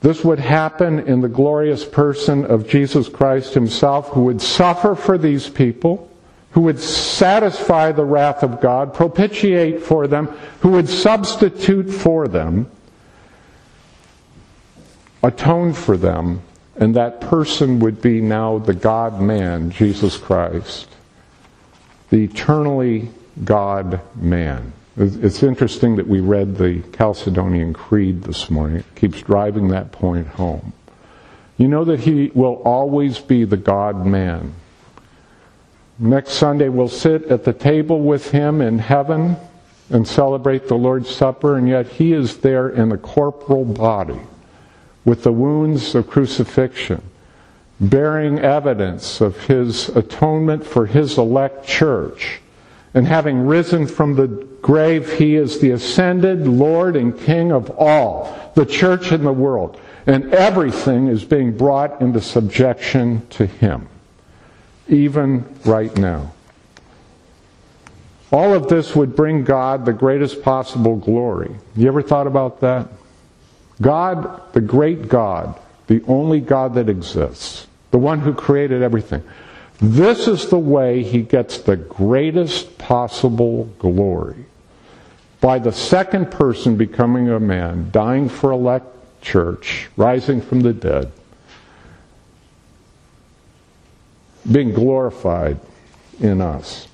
This 0.00 0.24
would 0.24 0.38
happen 0.38 1.00
in 1.00 1.20
the 1.20 1.28
glorious 1.28 1.84
person 1.84 2.44
of 2.44 2.68
Jesus 2.68 3.08
Christ 3.08 3.54
himself, 3.54 4.10
who 4.10 4.24
would 4.24 4.40
suffer 4.40 4.94
for 4.94 5.18
these 5.18 5.48
people, 5.48 6.08
who 6.52 6.60
would 6.62 6.78
satisfy 6.78 7.90
the 7.90 8.04
wrath 8.04 8.42
of 8.42 8.60
God, 8.60 8.94
propitiate 8.94 9.82
for 9.82 10.06
them, 10.06 10.26
who 10.60 10.70
would 10.70 10.88
substitute 10.88 11.90
for 11.90 12.28
them, 12.28 12.70
atone 15.22 15.72
for 15.72 15.96
them, 15.96 16.42
and 16.76 16.94
that 16.94 17.20
person 17.20 17.80
would 17.80 18.00
be 18.00 18.20
now 18.20 18.58
the 18.58 18.74
God 18.74 19.20
man, 19.20 19.70
Jesus 19.72 20.16
Christ, 20.16 20.86
the 22.10 22.22
eternally 22.22 23.08
God 23.44 24.00
man. 24.14 24.72
It's 25.00 25.44
interesting 25.44 25.94
that 25.94 26.08
we 26.08 26.18
read 26.18 26.56
the 26.56 26.80
Chalcedonian 26.90 27.72
Creed 27.72 28.24
this 28.24 28.50
morning. 28.50 28.78
It 28.78 28.94
keeps 28.96 29.22
driving 29.22 29.68
that 29.68 29.92
point 29.92 30.26
home. 30.26 30.72
You 31.56 31.68
know 31.68 31.84
that 31.84 32.00
He 32.00 32.32
will 32.34 32.60
always 32.64 33.20
be 33.20 33.44
the 33.44 33.56
God 33.56 34.04
man. 34.04 34.54
Next 36.00 36.32
Sunday, 36.32 36.68
we'll 36.68 36.88
sit 36.88 37.26
at 37.26 37.44
the 37.44 37.52
table 37.52 38.00
with 38.00 38.32
Him 38.32 38.60
in 38.60 38.80
heaven 38.80 39.36
and 39.88 40.06
celebrate 40.06 40.66
the 40.66 40.74
Lord's 40.74 41.14
Supper, 41.14 41.56
and 41.56 41.68
yet 41.68 41.86
He 41.86 42.12
is 42.12 42.38
there 42.38 42.68
in 42.68 42.88
the 42.88 42.98
corporal 42.98 43.64
body 43.64 44.20
with 45.04 45.22
the 45.22 45.32
wounds 45.32 45.94
of 45.94 46.10
crucifixion, 46.10 47.02
bearing 47.78 48.40
evidence 48.40 49.20
of 49.20 49.44
His 49.44 49.90
atonement 49.90 50.66
for 50.66 50.86
His 50.86 51.18
elect 51.18 51.68
church 51.68 52.40
and 52.94 53.06
having 53.06 53.46
risen 53.46 53.86
from 53.86 54.14
the 54.14 54.26
grave, 54.62 55.12
he 55.18 55.36
is 55.36 55.60
the 55.60 55.72
ascended 55.72 56.46
Lord 56.46 56.96
and 56.96 57.18
King 57.18 57.52
of 57.52 57.70
all, 57.70 58.52
the 58.54 58.66
church 58.66 59.12
and 59.12 59.24
the 59.24 59.32
world. 59.32 59.80
And 60.06 60.32
everything 60.32 61.08
is 61.08 61.24
being 61.24 61.56
brought 61.56 62.00
into 62.00 62.20
subjection 62.20 63.26
to 63.30 63.46
him, 63.46 63.88
even 64.88 65.44
right 65.64 65.94
now. 65.96 66.32
All 68.32 68.54
of 68.54 68.68
this 68.68 68.94
would 68.94 69.16
bring 69.16 69.44
God 69.44 69.84
the 69.84 69.92
greatest 69.92 70.42
possible 70.42 70.96
glory. 70.96 71.54
You 71.76 71.88
ever 71.88 72.02
thought 72.02 72.26
about 72.26 72.60
that? 72.60 72.88
God, 73.80 74.52
the 74.52 74.60
great 74.60 75.08
God, 75.08 75.58
the 75.86 76.02
only 76.06 76.40
God 76.40 76.74
that 76.74 76.88
exists, 76.88 77.66
the 77.90 77.98
one 77.98 78.20
who 78.20 78.34
created 78.34 78.82
everything 78.82 79.22
this 79.80 80.26
is 80.26 80.48
the 80.48 80.58
way 80.58 81.02
he 81.02 81.22
gets 81.22 81.58
the 81.58 81.76
greatest 81.76 82.78
possible 82.78 83.64
glory. 83.78 84.46
By 85.40 85.60
the 85.60 85.72
second 85.72 86.32
person 86.32 86.76
becoming 86.76 87.28
a 87.28 87.38
man, 87.38 87.90
dying 87.92 88.28
for 88.28 88.50
elect 88.50 88.86
church, 89.22 89.88
rising 89.96 90.40
from 90.40 90.60
the 90.60 90.72
dead, 90.72 91.12
being 94.50 94.72
glorified 94.72 95.60
in 96.20 96.40
us. 96.40 96.88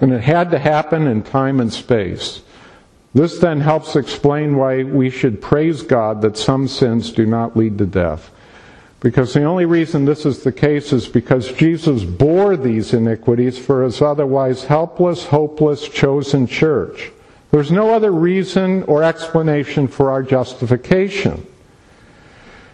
And 0.00 0.12
it 0.12 0.20
had 0.20 0.50
to 0.52 0.58
happen 0.58 1.06
in 1.06 1.22
time 1.22 1.58
and 1.58 1.72
space. 1.72 2.42
This 3.14 3.38
then 3.38 3.60
helps 3.60 3.96
explain 3.96 4.56
why 4.56 4.82
we 4.84 5.08
should 5.08 5.40
praise 5.40 5.82
God 5.82 6.20
that 6.22 6.36
some 6.36 6.68
sins 6.68 7.10
do 7.10 7.24
not 7.24 7.56
lead 7.56 7.78
to 7.78 7.86
death. 7.86 8.30
Because 9.00 9.34
the 9.34 9.44
only 9.44 9.66
reason 9.66 10.04
this 10.04 10.24
is 10.24 10.42
the 10.42 10.52
case 10.52 10.92
is 10.92 11.06
because 11.06 11.52
Jesus 11.52 12.02
bore 12.02 12.56
these 12.56 12.94
iniquities 12.94 13.58
for 13.58 13.84
his 13.84 14.00
otherwise 14.00 14.64
helpless, 14.64 15.26
hopeless, 15.26 15.86
chosen 15.88 16.46
church. 16.46 17.12
There's 17.50 17.70
no 17.70 17.94
other 17.94 18.10
reason 18.10 18.82
or 18.84 19.02
explanation 19.02 19.86
for 19.86 20.10
our 20.10 20.22
justification. 20.22 21.46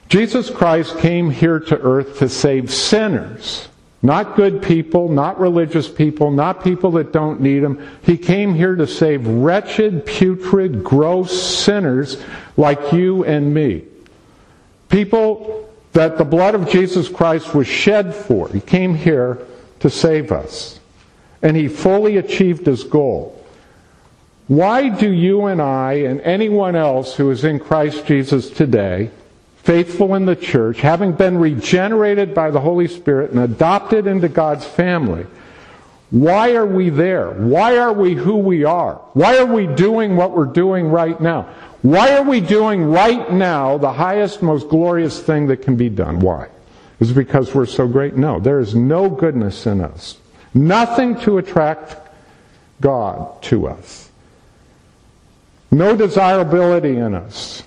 Jesus 0.09 0.51
Christ 0.51 0.99
came 0.99 1.31
here 1.31 1.59
to 1.59 1.81
earth 1.81 2.19
to 2.19 2.29
save 2.29 2.73
sinners. 2.73 3.69
Not 4.03 4.37
good 4.37 4.63
people, 4.63 5.09
not 5.09 5.39
religious 5.39 5.89
people, 5.89 6.31
not 6.31 6.65
people 6.65 6.91
that 6.93 7.13
don't 7.13 7.41
need 7.41 7.63
him. 7.63 7.81
He 8.03 8.19
came 8.19 8.55
here 8.55 8.75
to 8.75 8.87
save 8.87 9.27
wretched, 9.27 10.05
putrid, 10.05 10.83
gross 10.83 11.41
sinners 11.41 12.23
like 12.57 12.93
you 12.93 13.25
and 13.25 13.55
me. 13.55 13.85
People 14.89 15.72
that 15.93 16.19
the 16.19 16.25
blood 16.25 16.55
of 16.55 16.69
Jesus 16.69 17.09
Christ 17.09 17.55
was 17.55 17.67
shed 17.67 18.15
for. 18.15 18.49
He 18.49 18.61
came 18.61 18.95
here 18.95 19.39
to 19.81 19.91
save 19.91 20.33
us. 20.33 20.81
And 21.43 21.57
he 21.57 21.69
fully 21.69 22.17
achieved 22.17 22.67
his 22.67 22.85
goal. 22.85 23.39
Why 24.49 24.89
do 24.89 25.11
you 25.11 25.47
and 25.47 25.61
I 25.61 25.95
and 25.95 26.21
anyone 26.23 26.77
else 26.77 27.17
who 27.17 27.31
is 27.31 27.45
in 27.45 27.59
Christ 27.59 28.07
Jesus 28.07 28.51
today, 28.51 29.11
faithful 29.57 30.15
in 30.15 30.25
the 30.25 30.37
church, 30.37 30.81
having 30.81 31.13
been 31.13 31.39
regenerated 31.39 32.35
by 32.35 32.51
the 32.51 32.61
Holy 32.61 32.89
Spirit 32.89 33.31
and 33.31 33.41
adopted 33.41 34.07
into 34.07 34.29
God's 34.29 34.65
family, 34.65 35.27
why 36.11 36.55
are 36.55 36.67
we 36.67 36.91
there? 36.91 37.31
Why 37.31 37.79
are 37.79 37.93
we 37.93 38.15
who 38.15 38.37
we 38.37 38.65
are? 38.65 38.97
Why 39.15 39.39
are 39.39 39.47
we 39.47 39.67
doing 39.67 40.15
what 40.15 40.33
we're 40.33 40.45
doing 40.45 40.89
right 40.89 41.19
now? 41.19 41.49
Why 41.83 42.17
are 42.17 42.23
we 42.23 42.41
doing 42.41 42.85
right 42.85 43.33
now 43.33 43.77
the 43.77 43.93
highest, 43.93 44.41
most 44.41 44.69
glorious 44.69 45.21
thing 45.21 45.49
that 45.49 45.63
can 45.63 45.77
be 45.77 45.89
done? 45.89 46.21
Why? 46.21 46.49
Is 47.01 47.11
it 47.11 47.15
because 47.15 47.53
we're 47.53 47.67
so 47.67 47.89
great? 47.89 48.15
No. 48.15 48.39
There 48.39 48.61
is 48.61 48.77
no 48.77 49.11
goodness 49.11 49.67
in 49.67 49.81
us. 49.81 50.19
Nothing 50.55 51.19
to 51.21 51.39
attract 51.39 51.97
God 52.81 53.43
to 53.43 53.67
us. 53.67 54.11
No 55.73 55.97
desirability 55.97 56.97
in 56.97 57.15
us. 57.15 57.65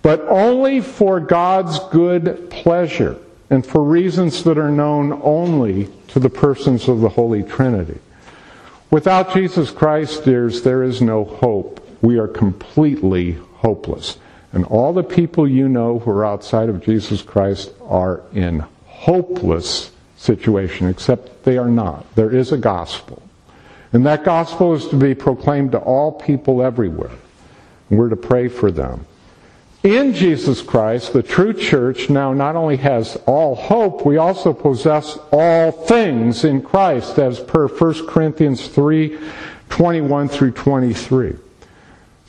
But 0.00 0.22
only 0.28 0.80
for 0.80 1.20
God's 1.20 1.78
good 1.90 2.48
pleasure 2.48 3.18
and 3.50 3.66
for 3.66 3.82
reasons 3.82 4.44
that 4.44 4.56
are 4.56 4.70
known 4.70 5.20
only 5.22 5.90
to 6.08 6.18
the 6.18 6.30
persons 6.30 6.88
of 6.88 7.00
the 7.00 7.08
Holy 7.10 7.42
Trinity. 7.42 7.98
Without 8.90 9.34
Jesus 9.34 9.70
Christ, 9.70 10.24
dears, 10.24 10.62
there 10.62 10.82
is 10.82 11.02
no 11.02 11.24
hope. 11.24 11.86
We 12.00 12.18
are 12.18 12.28
completely 12.28 13.38
hopeless. 13.58 14.18
And 14.52 14.64
all 14.64 14.92
the 14.92 15.02
people 15.02 15.46
you 15.46 15.68
know 15.68 15.98
who 15.98 16.10
are 16.10 16.24
outside 16.24 16.68
of 16.68 16.82
Jesus 16.82 17.22
Christ 17.22 17.70
are 17.86 18.22
in 18.32 18.64
hopeless 18.86 19.90
situation, 20.16 20.88
except 20.88 21.44
they 21.44 21.58
are 21.58 21.68
not. 21.68 22.04
There 22.14 22.34
is 22.34 22.52
a 22.52 22.58
gospel. 22.58 23.22
And 23.92 24.04
that 24.06 24.24
gospel 24.24 24.74
is 24.74 24.88
to 24.88 24.96
be 24.96 25.14
proclaimed 25.14 25.72
to 25.72 25.78
all 25.78 26.12
people 26.12 26.62
everywhere. 26.62 27.12
And 27.88 27.98
we're 27.98 28.08
to 28.08 28.16
pray 28.16 28.48
for 28.48 28.70
them. 28.70 29.06
In 29.82 30.12
Jesus 30.12 30.60
Christ, 30.60 31.12
the 31.12 31.22
true 31.22 31.52
church 31.54 32.10
now 32.10 32.32
not 32.32 32.56
only 32.56 32.76
has 32.78 33.16
all 33.26 33.54
hope, 33.54 34.04
we 34.04 34.16
also 34.16 34.52
possess 34.52 35.18
all 35.30 35.70
things 35.70 36.44
in 36.44 36.62
Christ, 36.62 37.18
as 37.18 37.38
per 37.38 37.68
1 37.68 38.06
Corinthians 38.06 38.66
3 38.68 39.18
21 39.68 40.28
through 40.28 40.50
23. 40.50 41.36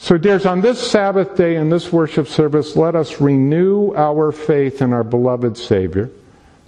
So, 0.02 0.18
dears, 0.18 0.46
on 0.46 0.62
this 0.62 0.80
Sabbath 0.90 1.36
day 1.36 1.58
in 1.58 1.70
this 1.70 1.92
worship 1.92 2.30
service, 2.30 2.78
let 2.78 2.96
us 2.96 3.20
renew 3.20 3.94
our 3.96 4.32
faith 4.32 4.82
in 4.82 4.94
our 4.94 5.04
beloved 5.04 5.58
Savior 5.58 6.10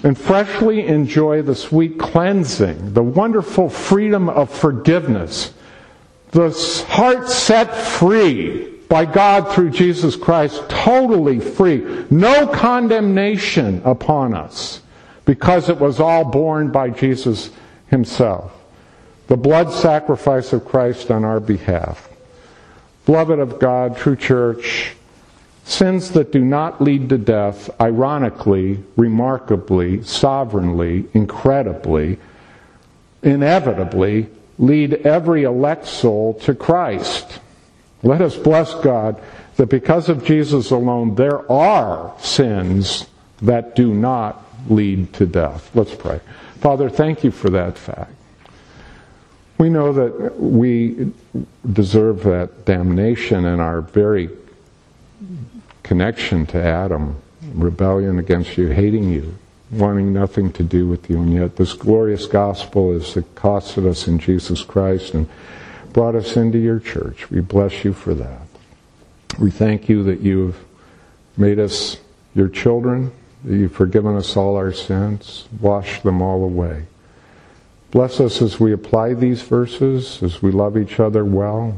and 0.03 0.17
freshly 0.17 0.85
enjoy 0.85 1.41
the 1.41 1.55
sweet 1.55 1.97
cleansing, 1.97 2.93
the 2.93 3.01
wonderful 3.01 3.69
freedom 3.69 4.27
of 4.27 4.49
forgiveness, 4.49 5.53
the 6.31 6.49
heart 6.89 7.29
set 7.29 7.73
free 7.73 8.67
by 8.89 9.05
God 9.05 9.53
through 9.53 9.69
Jesus 9.69 10.17
Christ, 10.17 10.67
totally 10.67 11.39
free, 11.39 12.05
no 12.09 12.45
condemnation 12.47 13.81
upon 13.85 14.33
us, 14.33 14.81
because 15.23 15.69
it 15.69 15.79
was 15.79 16.01
all 16.01 16.25
borne 16.25 16.69
by 16.69 16.89
Jesus 16.89 17.51
Himself. 17.87 18.51
The 19.27 19.37
blood 19.37 19.71
sacrifice 19.71 20.51
of 20.51 20.65
Christ 20.65 21.09
on 21.09 21.23
our 21.23 21.39
behalf. 21.39 22.10
Beloved 23.11 23.39
of 23.39 23.59
God, 23.59 23.97
true 23.97 24.15
church, 24.15 24.93
sins 25.65 26.11
that 26.11 26.31
do 26.31 26.45
not 26.45 26.79
lead 26.81 27.09
to 27.09 27.17
death, 27.17 27.69
ironically, 27.81 28.81
remarkably, 28.95 30.01
sovereignly, 30.01 31.03
incredibly, 31.13 32.19
inevitably, 33.21 34.29
lead 34.57 34.93
every 35.05 35.43
elect 35.43 35.87
soul 35.87 36.35
to 36.35 36.55
Christ. 36.55 37.41
Let 38.01 38.21
us 38.21 38.37
bless 38.37 38.75
God 38.75 39.21
that 39.57 39.67
because 39.67 40.07
of 40.07 40.23
Jesus 40.23 40.71
alone, 40.71 41.15
there 41.15 41.51
are 41.51 42.15
sins 42.17 43.07
that 43.41 43.75
do 43.75 43.93
not 43.93 44.41
lead 44.69 45.11
to 45.15 45.25
death. 45.25 45.69
Let's 45.75 45.93
pray. 45.93 46.21
Father, 46.61 46.89
thank 46.89 47.25
you 47.25 47.31
for 47.31 47.49
that 47.49 47.77
fact. 47.77 48.13
We 49.61 49.69
know 49.69 49.93
that 49.93 50.39
we 50.41 51.13
deserve 51.71 52.23
that 52.23 52.65
damnation 52.65 53.45
in 53.45 53.59
our 53.59 53.81
very 53.81 54.31
connection 55.83 56.47
to 56.47 56.59
Adam, 56.59 57.17
rebellion 57.53 58.17
against 58.17 58.57
you, 58.57 58.69
hating 58.69 59.11
you, 59.11 59.35
wanting 59.69 60.13
nothing 60.13 60.51
to 60.53 60.63
do 60.63 60.87
with 60.87 61.11
you. 61.11 61.21
And 61.21 61.31
yet, 61.31 61.57
this 61.57 61.73
glorious 61.73 62.25
gospel 62.25 62.91
is 62.91 63.15
accosted 63.15 63.85
us 63.85 64.07
in 64.07 64.17
Jesus 64.17 64.63
Christ 64.63 65.13
and 65.13 65.29
brought 65.93 66.15
us 66.15 66.35
into 66.35 66.57
your 66.57 66.79
church. 66.79 67.29
We 67.29 67.41
bless 67.41 67.85
you 67.85 67.93
for 67.93 68.15
that. 68.15 68.41
We 69.37 69.51
thank 69.51 69.87
you 69.87 70.01
that 70.05 70.21
you 70.21 70.47
have 70.47 70.57
made 71.37 71.59
us 71.59 71.97
your 72.33 72.49
children, 72.49 73.11
that 73.43 73.55
you've 73.55 73.73
forgiven 73.73 74.15
us 74.15 74.35
all 74.35 74.55
our 74.55 74.73
sins, 74.73 75.47
washed 75.59 76.01
them 76.01 76.19
all 76.19 76.43
away. 76.43 76.87
Bless 77.91 78.21
us 78.21 78.41
as 78.41 78.59
we 78.59 78.71
apply 78.71 79.13
these 79.13 79.41
verses, 79.41 80.23
as 80.23 80.41
we 80.41 80.51
love 80.51 80.77
each 80.77 80.99
other 80.99 81.25
well, 81.25 81.77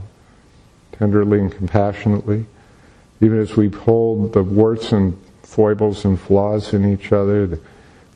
tenderly 0.91 1.39
and 1.39 1.51
compassionately, 1.51 2.45
even 3.19 3.39
as 3.39 3.57
we 3.57 3.69
hold 3.69 4.33
the 4.33 4.43
warts 4.43 4.91
and 4.91 5.19
foibles 5.41 6.05
and 6.05 6.19
flaws 6.21 6.73
in 6.73 6.91
each 6.91 7.11
other, 7.11 7.47
to 7.47 7.59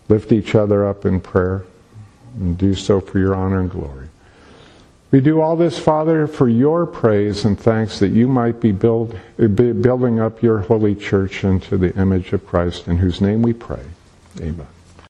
lift 0.09 0.31
each 0.31 0.53
other 0.53 0.87
up 0.87 1.05
in 1.05 1.19
prayer, 1.19 1.65
and 2.35 2.55
do 2.55 2.75
so 2.75 3.01
for 3.01 3.17
your 3.17 3.33
honor 3.33 3.61
and 3.61 3.71
glory. 3.71 4.09
We 5.09 5.21
do 5.21 5.41
all 5.41 5.55
this, 5.55 5.79
Father, 5.79 6.27
for 6.27 6.49
your 6.49 6.85
praise 6.85 7.45
and 7.45 7.59
thanks 7.59 7.97
that 7.99 8.09
you 8.09 8.27
might 8.27 8.59
be, 8.59 8.73
build, 8.73 9.17
be 9.37 9.71
building 9.71 10.19
up 10.19 10.43
your 10.43 10.59
holy 10.59 10.93
church 10.93 11.43
into 11.43 11.77
the 11.77 11.95
image 11.97 12.31
of 12.33 12.45
Christ, 12.45 12.87
in 12.87 12.97
whose 12.97 13.21
name 13.21 13.41
we 13.41 13.53
pray. 13.53 13.83
Amen. 14.39 14.67